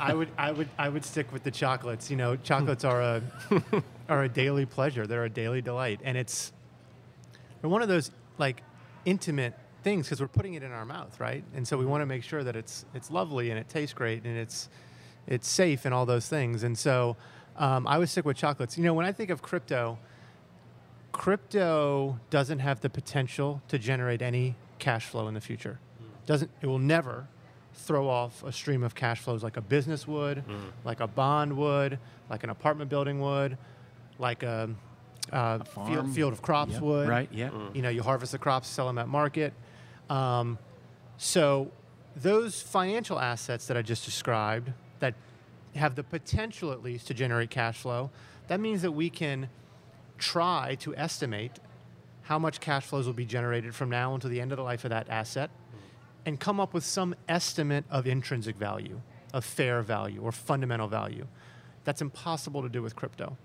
I 0.00 0.14
would, 0.14 0.30
I 0.38 0.52
would, 0.52 0.68
I 0.78 0.88
would 0.88 1.04
stick 1.04 1.30
with 1.30 1.42
the 1.42 1.50
chocolates. 1.50 2.10
You 2.10 2.16
know, 2.16 2.36
chocolates 2.36 2.84
are 2.84 3.02
a 3.02 3.22
are 4.08 4.22
a 4.22 4.28
daily 4.30 4.64
pleasure. 4.64 5.06
They're 5.06 5.24
a 5.24 5.30
daily 5.30 5.60
delight, 5.60 6.00
and 6.04 6.16
it's 6.16 6.52
they're 7.60 7.70
one 7.70 7.82
of 7.82 7.88
those 7.88 8.10
like 8.38 8.62
intimate 9.04 9.54
things 9.82 10.06
because 10.06 10.20
we're 10.20 10.28
putting 10.28 10.54
it 10.54 10.62
in 10.62 10.72
our 10.72 10.84
mouth, 10.84 11.18
right? 11.20 11.44
And 11.54 11.66
so 11.66 11.76
we 11.76 11.86
want 11.86 12.02
to 12.02 12.06
make 12.06 12.22
sure 12.22 12.44
that 12.44 12.56
it's 12.56 12.84
it's 12.94 13.10
lovely 13.10 13.50
and 13.50 13.58
it 13.58 13.68
tastes 13.68 13.94
great 13.94 14.24
and 14.24 14.36
it's 14.36 14.68
it's 15.26 15.48
safe 15.48 15.84
and 15.84 15.94
all 15.94 16.06
those 16.06 16.28
things. 16.28 16.62
And 16.62 16.76
so 16.76 17.16
um, 17.56 17.86
I 17.86 17.98
was 17.98 18.10
sick 18.10 18.24
with 18.24 18.36
chocolates. 18.36 18.78
You 18.78 18.84
know, 18.84 18.94
when 18.94 19.06
I 19.06 19.12
think 19.12 19.30
of 19.30 19.42
crypto, 19.42 19.98
crypto 21.12 22.18
doesn't 22.30 22.60
have 22.60 22.80
the 22.80 22.90
potential 22.90 23.62
to 23.68 23.78
generate 23.78 24.22
any 24.22 24.56
cash 24.78 25.06
flow 25.06 25.28
in 25.28 25.34
the 25.34 25.40
future. 25.40 25.78
Hmm. 25.98 26.04
Doesn't 26.26 26.50
it 26.60 26.66
will 26.66 26.78
never 26.78 27.26
throw 27.74 28.08
off 28.08 28.42
a 28.42 28.52
stream 28.52 28.82
of 28.82 28.94
cash 28.94 29.20
flows 29.20 29.42
like 29.42 29.56
a 29.56 29.60
business 29.60 30.06
would, 30.06 30.38
hmm. 30.38 30.56
like 30.84 31.00
a 31.00 31.06
bond 31.06 31.56
would, 31.56 31.98
like 32.28 32.42
an 32.44 32.50
apartment 32.50 32.90
building 32.90 33.20
would, 33.20 33.56
like 34.18 34.42
a, 34.42 34.68
uh, 35.32 35.64
farm. 35.64 35.92
field, 35.92 36.14
field 36.14 36.32
of 36.32 36.42
crops 36.42 36.72
Yep, 36.72 36.82
would. 36.82 37.08
right, 37.08 37.28
yeah. 37.32 37.50
You 37.74 37.82
know, 37.82 37.88
you 37.88 38.02
harvest 38.02 38.32
the 38.32 38.38
crops, 38.38 38.68
sell 38.68 38.86
them 38.86 38.98
at 38.98 39.08
market. 39.08 39.52
Um, 40.10 40.58
so 41.16 41.70
those 42.16 42.60
financial 42.62 43.18
assets 43.18 43.66
that 43.66 43.76
I 43.76 43.82
just 43.82 44.04
described 44.04 44.72
that 45.00 45.14
have 45.74 45.94
the 45.94 46.02
potential 46.02 46.72
at 46.72 46.82
least 46.82 47.06
to 47.08 47.14
generate 47.14 47.50
cash 47.50 47.78
flow, 47.78 48.10
that 48.48 48.60
means 48.60 48.82
that 48.82 48.92
we 48.92 49.10
can 49.10 49.48
try 50.18 50.76
to 50.80 50.94
estimate 50.96 51.52
how 52.22 52.38
much 52.38 52.60
cash 52.60 52.84
flows 52.84 53.06
will 53.06 53.14
be 53.14 53.24
generated 53.24 53.74
from 53.74 53.88
now 53.88 54.14
until 54.14 54.30
the 54.30 54.40
end 54.40 54.52
of 54.52 54.56
the 54.58 54.62
life 54.64 54.84
of 54.84 54.90
that 54.90 55.08
asset 55.08 55.50
and 56.26 56.38
come 56.38 56.60
up 56.60 56.74
with 56.74 56.84
some 56.84 57.14
estimate 57.28 57.84
of 57.88 58.06
intrinsic 58.06 58.56
value, 58.56 59.00
of 59.32 59.44
fair 59.44 59.80
value 59.82 60.20
or 60.20 60.30
fundamental 60.32 60.88
value. 60.88 61.26
That's 61.84 62.02
impossible 62.02 62.62
to 62.62 62.68
do 62.68 62.82
with 62.82 62.94
crypto 62.96 63.36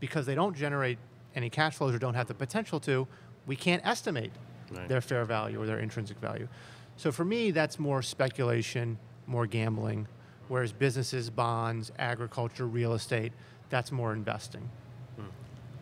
because 0.00 0.26
they 0.26 0.34
don't 0.34 0.56
generate 0.56 0.98
any 1.34 1.50
cash 1.50 1.74
flows 1.76 1.94
or 1.94 1.98
don't 1.98 2.14
have 2.14 2.26
the 2.28 2.34
potential 2.34 2.80
to. 2.80 3.06
We 3.46 3.56
can't 3.56 3.84
estimate 3.86 4.32
Right. 4.72 4.88
their 4.88 5.00
fair 5.02 5.24
value 5.24 5.60
or 5.60 5.66
their 5.66 5.78
intrinsic 5.78 6.18
value. 6.18 6.48
So 6.96 7.12
for 7.12 7.24
me, 7.24 7.50
that's 7.50 7.78
more 7.78 8.00
speculation, 8.02 8.98
more 9.26 9.46
gambling, 9.46 10.08
whereas 10.48 10.72
businesses, 10.72 11.28
bonds, 11.30 11.92
agriculture, 11.98 12.66
real 12.66 12.94
estate, 12.94 13.32
that's 13.68 13.92
more 13.92 14.12
investing. 14.12 14.68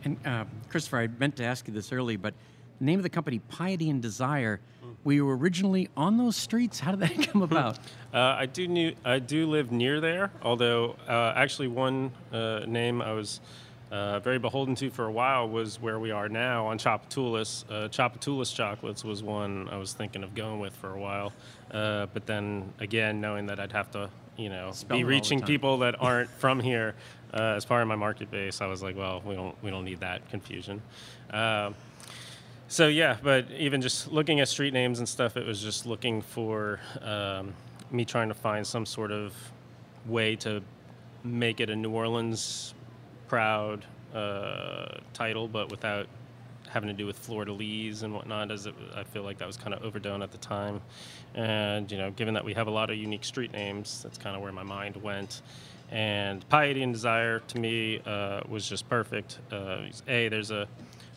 And 0.05 0.17
uh, 0.27 0.45
Christopher, 0.69 0.99
I 0.99 1.07
meant 1.07 1.37
to 1.37 1.45
ask 1.45 1.69
you 1.69 1.73
this 1.75 1.93
early, 1.93 2.17
but 2.17 2.35
the 2.81 2.85
name 2.85 2.99
of 2.99 3.05
the 3.05 3.09
company, 3.09 3.39
Piety 3.39 3.89
and 3.89 4.03
Desire, 4.03 4.59
were 5.05 5.13
you 5.13 5.31
originally 5.31 5.89
on 5.97 6.17
those 6.17 6.35
streets? 6.37 6.81
How 6.81 6.91
did 6.93 7.01
that 7.01 7.29
come 7.31 7.43
about? 7.43 7.79
Uh, 8.13 8.19
I 8.19 8.47
do 8.47 8.67
new, 8.67 8.95
I 9.05 9.21
do 9.21 9.47
live 9.47 9.71
near 9.71 10.01
there. 10.01 10.33
Although 10.43 10.97
uh, 11.09 11.33
actually 11.37 11.69
one 11.69 12.11
uh, 12.33 12.61
name 12.67 13.01
I 13.01 13.13
was 13.13 13.41
uh, 13.93 14.19
very 14.21 14.39
beholden 14.39 14.75
to 14.75 14.91
for 14.91 15.05
a 15.05 15.13
while 15.13 15.47
was 15.47 15.79
where 15.79 15.99
we 15.99 16.11
are 16.11 16.27
now 16.27 16.67
on 16.67 16.79
Tchoupitoulas. 16.79 17.65
Uh, 17.71 17.89
chocolates 17.89 19.05
was 19.05 19.23
one 19.23 19.69
I 19.71 19.77
was 19.77 19.93
thinking 19.93 20.25
of 20.25 20.35
going 20.35 20.61
with 20.61 20.75
for 20.75 20.95
a 20.95 20.99
while. 20.99 21.35
Uh, 21.71 22.07
but 22.15 22.25
then 22.25 22.73
again, 22.81 23.21
knowing 23.21 23.47
that 23.47 23.61
I'd 23.61 23.73
have 23.73 23.91
to, 23.91 24.09
you 24.39 24.49
know, 24.49 24.73
Spell 24.73 24.97
be 24.97 25.01
it 25.01 25.05
all 25.05 25.09
the 25.09 25.15
reaching 25.15 25.43
people 25.43 25.79
that 25.79 25.95
aren't 26.01 26.31
from 26.31 26.59
here 26.59 26.95
uh, 27.35 27.55
as 27.57 27.67
part 27.67 27.83
of 27.83 27.89
my 27.89 27.95
market 27.95 28.31
base, 28.31 28.63
I 28.63 28.67
was 28.67 28.83
like, 28.83 28.97
well, 28.97 29.23
we 29.27 29.35
don't 29.35 29.55
we 29.63 29.71
don't 29.71 29.85
need 29.85 30.01
that 30.01 30.27
confusion. 30.31 30.81
Um, 31.31 31.75
so 32.69 32.89
yeah, 32.89 33.19
but 33.23 33.51
even 33.51 33.83
just 33.83 34.11
looking 34.11 34.41
at 34.41 34.49
street 34.49 34.73
names 34.73 35.01
and 35.01 35.09
stuff, 35.09 35.37
it 35.37 35.47
was 35.47 35.61
just 35.61 35.85
looking 35.85 36.23
for 36.23 36.81
um, 37.03 37.53
me 37.91 38.07
trying 38.07 38.29
to 38.29 38.35
find 38.35 38.67
some 38.67 38.87
sort 38.87 39.13
of 39.13 39.35
way 40.07 40.35
to 40.37 40.63
make 41.25 41.61
it 41.61 41.69
a 41.69 41.77
New 41.77 41.91
Orleans 41.91 42.73
proud 43.33 43.87
uh, 44.15 44.99
title, 45.15 45.49
but 45.49 45.71
without 45.71 46.07
having 46.69 46.87
to 46.87 46.93
do 46.93 47.07
with 47.07 47.17
fleur-de-lis 47.17 48.03
and 48.03 48.13
whatnot. 48.13 48.51
As 48.51 48.67
it, 48.67 48.75
I 48.95 49.05
feel 49.05 49.23
like 49.23 49.39
that 49.39 49.47
was 49.47 49.57
kind 49.57 49.73
of 49.73 49.83
overdone 49.83 50.23
at 50.23 50.33
the 50.33 50.37
time, 50.37 50.83
and 51.35 51.91
you 51.91 51.97
know, 51.97 52.11
given 52.11 52.35
that 52.35 52.45
we 52.45 52.53
have 52.53 52.67
a 52.67 52.71
lot 52.71 52.91
of 52.91 52.99
unique 52.99 53.25
street 53.25 53.51
names, 53.51 54.03
that's 54.03 54.19
kind 54.19 54.37
of 54.37 54.43
where 54.43 54.53
my 54.53 54.63
mind 54.63 54.97
went. 54.97 55.41
And 55.91 56.47
Piety 56.51 56.83
and 56.83 56.93
Desire 56.93 57.39
to 57.39 57.59
me 57.59 58.03
uh, 58.05 58.43
was 58.51 58.69
just 58.69 58.87
perfect. 58.91 59.39
Uh, 59.51 59.85
a 60.09 60.29
there's 60.29 60.51
a 60.51 60.69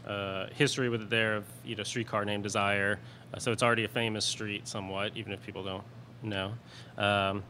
uh, 0.07 0.47
history 0.55 0.87
with 0.87 1.01
it 1.01 1.09
there 1.09 1.35
of 1.35 1.43
you 1.65 1.75
know 1.75 1.83
streetcar 1.83 2.23
named 2.23 2.43
Desire, 2.43 2.97
uh, 3.33 3.39
so 3.39 3.51
it's 3.51 3.61
already 3.61 3.83
a 3.83 3.89
famous 3.89 4.23
street 4.23 4.69
somewhat, 4.69 5.11
even 5.15 5.33
if 5.33 5.45
people 5.45 5.65
don't 5.65 5.83
know. 6.23 6.53
Um, 6.97 7.43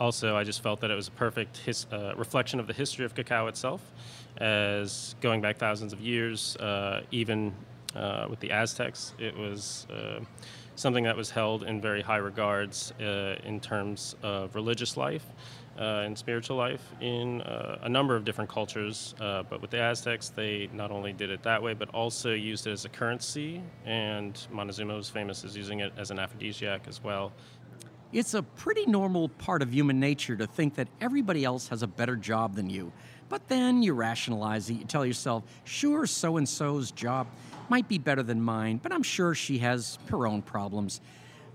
also, 0.00 0.34
I 0.34 0.44
just 0.44 0.62
felt 0.62 0.80
that 0.80 0.90
it 0.90 0.94
was 0.94 1.08
a 1.08 1.12
perfect 1.12 1.58
his, 1.58 1.86
uh, 1.92 2.14
reflection 2.16 2.58
of 2.58 2.66
the 2.66 2.72
history 2.72 3.04
of 3.04 3.14
cacao 3.14 3.46
itself, 3.48 3.82
as 4.38 5.14
going 5.20 5.42
back 5.42 5.58
thousands 5.58 5.92
of 5.92 6.00
years, 6.00 6.56
uh, 6.56 7.02
even 7.10 7.54
uh, 7.94 8.26
with 8.30 8.40
the 8.40 8.50
Aztecs, 8.50 9.12
it 9.18 9.36
was 9.36 9.86
uh, 9.90 10.20
something 10.76 11.04
that 11.04 11.16
was 11.16 11.30
held 11.30 11.64
in 11.64 11.80
very 11.80 12.00
high 12.00 12.16
regards 12.16 12.92
uh, 13.00 13.36
in 13.44 13.60
terms 13.60 14.16
of 14.22 14.54
religious 14.54 14.96
life 14.96 15.26
uh, 15.78 16.04
and 16.04 16.16
spiritual 16.16 16.56
life 16.56 16.82
in 17.00 17.42
a 17.82 17.88
number 17.88 18.16
of 18.16 18.24
different 18.24 18.48
cultures. 18.48 19.14
But 19.18 19.60
with 19.60 19.70
the 19.70 19.80
Aztecs, 19.80 20.30
they 20.30 20.70
not 20.72 20.90
only 20.90 21.12
did 21.12 21.30
it 21.30 21.42
that 21.42 21.62
way, 21.62 21.74
but 21.74 21.90
also 21.90 22.32
used 22.32 22.66
it 22.66 22.70
as 22.70 22.84
a 22.86 22.88
currency, 22.88 23.62
and 23.84 24.46
Montezuma 24.50 24.94
was 24.94 25.10
famous 25.10 25.44
as 25.44 25.56
using 25.56 25.80
it 25.80 25.92
as 25.98 26.10
an 26.10 26.18
aphrodisiac 26.18 26.86
as 26.88 27.02
well. 27.04 27.32
It's 28.12 28.34
a 28.34 28.42
pretty 28.42 28.86
normal 28.86 29.28
part 29.28 29.62
of 29.62 29.72
human 29.72 30.00
nature 30.00 30.36
to 30.36 30.46
think 30.46 30.74
that 30.74 30.88
everybody 31.00 31.44
else 31.44 31.68
has 31.68 31.84
a 31.84 31.86
better 31.86 32.16
job 32.16 32.56
than 32.56 32.68
you. 32.68 32.92
But 33.28 33.46
then 33.46 33.84
you 33.84 33.94
rationalize 33.94 34.68
it. 34.68 34.74
You 34.74 34.84
tell 34.84 35.06
yourself, 35.06 35.44
sure, 35.62 36.06
so 36.06 36.36
and 36.36 36.48
so's 36.48 36.90
job 36.90 37.28
might 37.68 37.86
be 37.86 37.98
better 37.98 38.24
than 38.24 38.42
mine, 38.42 38.80
but 38.82 38.92
I'm 38.92 39.04
sure 39.04 39.32
she 39.36 39.58
has 39.58 39.96
her 40.08 40.26
own 40.26 40.42
problems. 40.42 41.00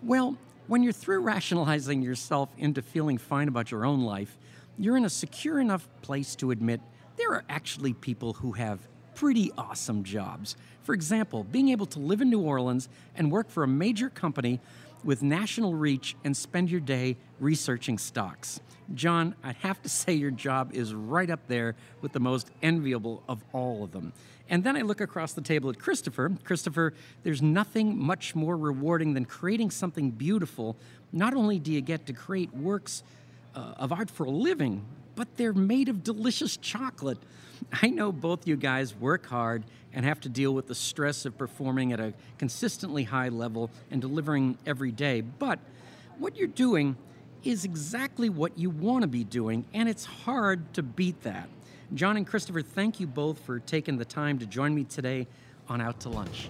Well, 0.02 0.38
when 0.68 0.82
you're 0.82 0.94
through 0.94 1.20
rationalizing 1.20 2.02
yourself 2.02 2.50
into 2.58 2.82
feeling 2.82 3.18
fine 3.18 3.50
about 3.50 3.70
your 3.70 3.86
own 3.86 4.04
life, 4.06 4.38
you're 4.78 4.96
in 4.96 5.04
a 5.04 5.10
secure 5.10 5.60
enough 5.60 5.90
place 6.02 6.36
to 6.38 6.52
admit 6.52 6.80
there 7.18 7.34
are 7.34 7.44
actually 7.50 7.94
people 7.94 8.32
who 8.34 8.54
have 8.54 8.80
pretty 9.14 9.52
awesome 9.58 10.04
jobs. 10.04 10.56
For 10.84 10.94
example, 10.94 11.44
being 11.44 11.70
able 11.70 11.86
to 11.88 12.00
live 12.00 12.22
in 12.22 12.30
New 12.30 12.42
Orleans 12.42 12.88
and 13.16 13.32
work 13.32 13.50
for 13.50 13.64
a 13.64 13.68
major 13.68 14.10
company 14.10 14.62
with 15.06 15.22
national 15.24 15.76
reach 15.76 16.16
and 16.26 16.36
spend 16.36 16.70
your 16.70 16.82
day 16.82 17.16
researching 17.40 17.98
stocks. 17.98 18.60
John, 18.94 19.36
I'd 19.44 19.56
have 19.58 19.82
to 19.84 19.90
say 20.02 20.14
your 20.14 20.32
job 20.32 20.72
is 20.74 20.94
right 20.94 21.30
up 21.30 21.48
there 21.48 21.76
with 22.02 22.12
the 22.12 22.20
most 22.20 22.52
enviable 22.62 23.24
of 23.30 23.44
all 23.54 23.84
of 23.84 23.92
them. 23.92 24.12
And 24.50 24.64
then 24.64 24.76
I 24.76 24.82
look 24.82 25.02
across 25.02 25.34
the 25.34 25.42
table 25.42 25.70
at 25.70 25.80
Christopher. 25.80 26.32
Christopher, 26.44 26.94
there's 27.24 27.42
nothing 27.42 27.98
much 27.98 28.36
more 28.36 28.58
rewarding 28.58 29.14
than 29.14 29.26
creating 29.26 29.72
something 29.72 30.12
beautiful. 30.12 30.76
Not 31.12 31.34
only 31.34 31.58
do 31.58 31.72
you 31.72 31.82
get 31.82 32.06
to 32.08 32.14
create 32.14 32.54
works 32.54 33.02
uh, 33.56 33.74
of 33.78 33.92
art 33.92 34.12
for 34.12 34.26
a 34.26 34.30
living, 34.30 34.86
but 35.16 35.38
they're 35.38 35.54
made 35.54 35.90
of 35.90 36.04
delicious 36.04 36.58
chocolate. 36.58 37.18
I 37.82 37.88
know 37.88 38.12
both 38.12 38.48
you 38.48 38.56
guys 38.56 38.96
work 38.96 39.26
hard 39.26 39.64
and 39.94 40.06
have 40.06 40.20
to 40.22 40.30
deal 40.30 40.54
with 40.54 40.68
the 40.68 40.76
stress 40.76 41.26
of 41.26 41.38
performing 41.38 41.94
at 41.94 42.00
a 42.00 42.14
consistently 42.38 43.04
high 43.04 43.30
level 43.30 43.70
and 43.90 44.02
delivering 44.02 44.58
every 44.66 44.92
day, 44.92 45.22
but 45.22 45.60
what 46.18 46.36
you're 46.36 46.48
doing 46.48 46.96
is 47.44 47.64
exactly 47.64 48.30
what 48.30 48.58
you 48.58 48.70
want 48.70 49.04
to 49.04 49.08
be 49.08 49.24
doing, 49.24 49.66
and 49.74 49.88
it's 49.88 50.06
hard 50.06 50.74
to 50.74 50.84
beat 50.84 51.22
that. 51.24 51.48
John 51.94 52.18
and 52.18 52.26
Christopher, 52.26 52.62
thank 52.62 53.00
you 53.00 53.08
both 53.08 53.40
for 53.40 53.60
taking 53.60 53.98
the 53.98 54.06
time 54.06 54.40
to 54.40 54.46
join 54.46 54.74
me 54.74 54.84
today 54.84 55.28
on 55.70 55.82
Out 55.82 56.00
to 56.02 56.10
Lunch. 56.10 56.50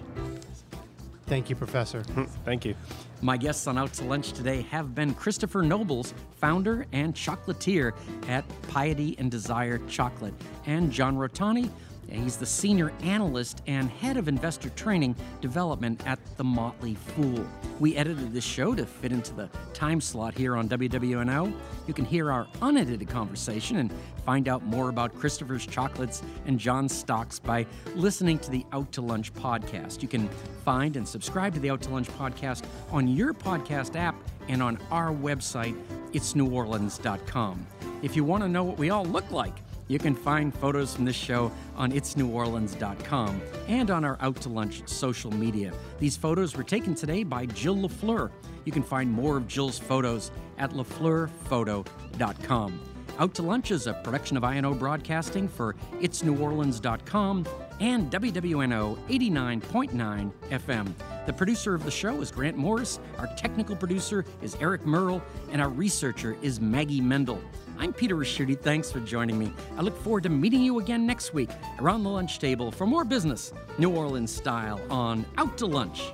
Thank 1.26 1.50
you, 1.50 1.56
Professor. 1.56 2.02
Thank 2.44 2.64
you. 2.64 2.74
My 3.22 3.38
guests 3.38 3.66
on 3.66 3.78
Out 3.78 3.94
to 3.94 4.04
Lunch 4.04 4.32
today 4.32 4.62
have 4.70 4.94
been 4.94 5.14
Christopher 5.14 5.62
Nobles, 5.62 6.12
founder 6.36 6.86
and 6.92 7.14
chocolatier 7.14 7.92
at 8.28 8.44
Piety 8.68 9.16
and 9.18 9.30
Desire 9.30 9.78
Chocolate, 9.88 10.34
and 10.66 10.92
John 10.92 11.16
Rotonti, 11.16 11.70
He's 12.10 12.36
the 12.36 12.46
senior 12.46 12.92
analyst 13.02 13.62
and 13.66 13.90
head 13.90 14.16
of 14.16 14.28
investor 14.28 14.70
training 14.70 15.14
development 15.40 16.02
at 16.06 16.18
The 16.36 16.44
Motley 16.44 16.94
Fool. 16.94 17.46
We 17.78 17.96
edited 17.96 18.32
this 18.32 18.44
show 18.44 18.74
to 18.74 18.84
fit 18.84 19.12
into 19.12 19.34
the 19.34 19.48
time 19.74 20.00
slot 20.00 20.34
here 20.34 20.56
on 20.56 20.68
WWNO. 20.68 21.52
You 21.86 21.94
can 21.94 22.04
hear 22.04 22.32
our 22.32 22.46
unedited 22.62 23.08
conversation 23.08 23.76
and 23.78 23.92
find 24.24 24.48
out 24.48 24.64
more 24.64 24.88
about 24.88 25.14
Christopher's 25.14 25.66
chocolates 25.66 26.22
and 26.46 26.58
John's 26.58 26.96
stocks 26.96 27.38
by 27.38 27.66
listening 27.94 28.38
to 28.40 28.50
the 28.50 28.64
Out 28.72 28.90
to 28.92 29.02
Lunch 29.02 29.32
podcast. 29.32 30.02
You 30.02 30.08
can 30.08 30.28
find 30.64 30.96
and 30.96 31.06
subscribe 31.06 31.54
to 31.54 31.60
the 31.60 31.70
Out 31.70 31.82
to 31.82 31.90
Lunch 31.90 32.08
podcast 32.08 32.64
on 32.90 33.06
your 33.08 33.34
podcast 33.34 33.96
app 33.96 34.16
and 34.48 34.62
on 34.62 34.78
our 34.90 35.12
website, 35.12 35.76
itsneworleans.com. 36.12 37.66
If 38.02 38.16
you 38.16 38.24
want 38.24 38.42
to 38.42 38.48
know 38.48 38.64
what 38.64 38.78
we 38.78 38.90
all 38.90 39.04
look 39.04 39.30
like, 39.30 39.54
you 39.88 39.98
can 39.98 40.14
find 40.14 40.54
photos 40.54 40.94
from 40.94 41.04
this 41.04 41.16
show 41.16 41.52
on 41.76 41.92
itsneworleans.com 41.92 43.42
and 43.68 43.90
on 43.90 44.04
our 44.04 44.16
Out 44.20 44.40
to 44.42 44.48
Lunch 44.48 44.82
social 44.86 45.30
media. 45.30 45.72
These 45.98 46.16
photos 46.16 46.56
were 46.56 46.64
taken 46.64 46.94
today 46.94 47.22
by 47.22 47.46
Jill 47.46 47.76
LaFleur. 47.76 48.30
You 48.64 48.72
can 48.72 48.82
find 48.82 49.10
more 49.10 49.36
of 49.36 49.46
Jill's 49.46 49.78
photos 49.78 50.30
at 50.58 50.72
lafleurphoto.com. 50.72 52.80
Out 53.18 53.34
to 53.34 53.42
Lunch 53.42 53.70
is 53.70 53.86
a 53.86 53.94
production 53.94 54.36
of 54.36 54.44
INO 54.44 54.74
Broadcasting 54.74 55.48
for 55.48 55.74
itsneworleans.com 56.00 57.46
and 57.80 58.10
WWNO 58.10 58.98
89.9 59.08 60.32
FM. 60.50 61.15
The 61.26 61.32
producer 61.32 61.74
of 61.74 61.84
the 61.84 61.90
show 61.90 62.20
is 62.20 62.30
Grant 62.30 62.56
Morris, 62.56 63.00
our 63.18 63.26
technical 63.34 63.74
producer 63.74 64.24
is 64.42 64.56
Eric 64.60 64.86
Merle, 64.86 65.20
and 65.50 65.60
our 65.60 65.68
researcher 65.68 66.36
is 66.40 66.60
Maggie 66.60 67.00
Mendel. 67.00 67.40
I'm 67.78 67.92
Peter 67.92 68.14
Ricchiuti. 68.14 68.56
Thanks 68.56 68.92
for 68.92 69.00
joining 69.00 69.36
me. 69.36 69.52
I 69.76 69.82
look 69.82 70.00
forward 70.02 70.22
to 70.22 70.28
meeting 70.28 70.62
you 70.62 70.78
again 70.78 71.04
next 71.04 71.34
week 71.34 71.50
around 71.80 72.04
the 72.04 72.10
lunch 72.10 72.38
table 72.38 72.70
for 72.70 72.86
more 72.86 73.04
business, 73.04 73.52
New 73.76 73.90
Orleans 73.90 74.32
style, 74.32 74.80
on 74.88 75.26
Out 75.36 75.58
to 75.58 75.66
Lunch. 75.66 76.12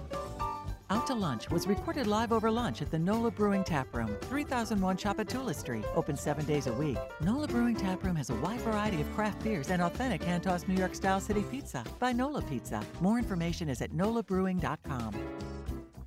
Out 0.92 1.06
to 1.06 1.14
Lunch 1.14 1.48
was 1.48 1.66
recorded 1.66 2.06
live 2.06 2.32
over 2.32 2.50
lunch 2.50 2.82
at 2.82 2.90
the 2.90 2.98
NOLA 2.98 3.30
Brewing 3.30 3.64
Tap 3.64 3.94
Room, 3.94 4.14
3001 4.28 4.98
Tchoupitoulas 4.98 5.54
Street, 5.54 5.86
open 5.94 6.18
seven 6.18 6.44
days 6.44 6.66
a 6.66 6.72
week. 6.74 6.98
NOLA 7.22 7.48
Brewing 7.48 7.74
Tap 7.74 8.04
Room 8.04 8.14
has 8.14 8.28
a 8.28 8.34
wide 8.34 8.60
variety 8.60 9.00
of 9.00 9.10
craft 9.14 9.42
beers 9.42 9.70
and 9.70 9.80
authentic 9.80 10.22
hand-tossed 10.22 10.68
New 10.68 10.74
York 10.74 10.94
style 10.94 11.18
city 11.18 11.44
pizza 11.50 11.82
by 11.98 12.12
NOLA 12.12 12.42
Pizza. 12.42 12.82
More 13.00 13.16
information 13.16 13.70
is 13.70 13.80
at 13.80 13.92
nolabrewing.com. 13.92 15.14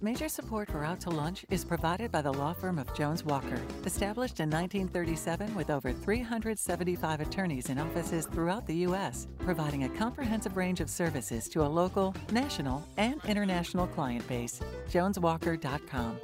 Major 0.02 0.28
support 0.28 0.70
for 0.70 0.84
Out 0.84 1.00
to 1.02 1.10
Lunch 1.10 1.46
is 1.50 1.64
provided 1.64 2.12
by 2.12 2.22
the 2.22 2.32
law 2.32 2.54
firm 2.54 2.78
of 2.78 2.94
Jones 2.94 3.24
Walker, 3.24 3.60
established 3.86 4.40
in 4.42 4.50
1937 4.50 5.56
with 5.56 5.70
over 5.70 5.94
375 5.94 7.22
attorneys 7.22 7.70
in 7.70 7.80
offices 7.80 8.26
throughout 8.26 8.68
the 8.68 8.76
U.S., 8.88 9.28
providing 9.40 9.86
a 9.86 9.90
comprehensive 9.90 10.58
range 10.58 10.82
of 10.82 10.90
services 10.90 11.48
to 11.50 11.64
a 11.64 11.68
local, 11.68 12.14
national, 12.32 12.86
and 12.98 13.22
international 13.26 13.88
client 13.88 14.28
base. 14.28 14.60
JonesWalker.com. 14.90 16.20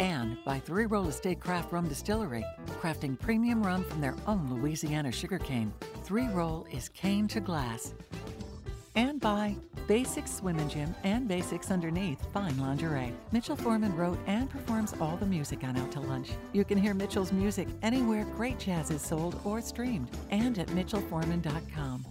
And 0.00 0.36
by 0.44 0.58
Three 0.58 0.86
Roll 0.86 1.08
Estate 1.08 1.40
Craft 1.40 1.72
Rum 1.72 1.88
Distillery, 1.88 2.44
crafting 2.80 3.18
premium 3.18 3.62
rum 3.62 3.84
from 3.84 4.00
their 4.00 4.16
own 4.26 4.52
Louisiana 4.52 5.10
sugarcane. 5.10 5.72
Three 6.02 6.26
Roll 6.28 6.66
is 6.70 6.90
cane 6.90 7.28
to 7.28 7.40
glass. 7.40 7.94
And 8.94 9.20
by 9.20 9.56
Basics 9.86 10.32
Swim 10.32 10.58
and 10.58 10.70
Gym 10.70 10.94
and 11.04 11.28
Basics 11.28 11.70
Underneath 11.70 12.24
Fine 12.32 12.58
Lingerie. 12.58 13.12
Mitchell 13.32 13.56
Foreman 13.56 13.94
wrote 13.96 14.18
and 14.26 14.48
performs 14.48 14.94
all 15.00 15.16
the 15.16 15.26
music 15.26 15.64
on 15.64 15.76
Out 15.76 15.92
to 15.92 16.00
Lunch. 16.00 16.30
You 16.52 16.64
can 16.64 16.78
hear 16.78 16.94
Mitchell's 16.94 17.32
music 17.32 17.68
anywhere 17.82 18.24
great 18.36 18.58
jazz 18.58 18.90
is 18.90 19.02
sold 19.02 19.38
or 19.44 19.60
streamed 19.60 20.08
and 20.30 20.58
at 20.58 20.68
mitchellforeman.com. 20.68 22.06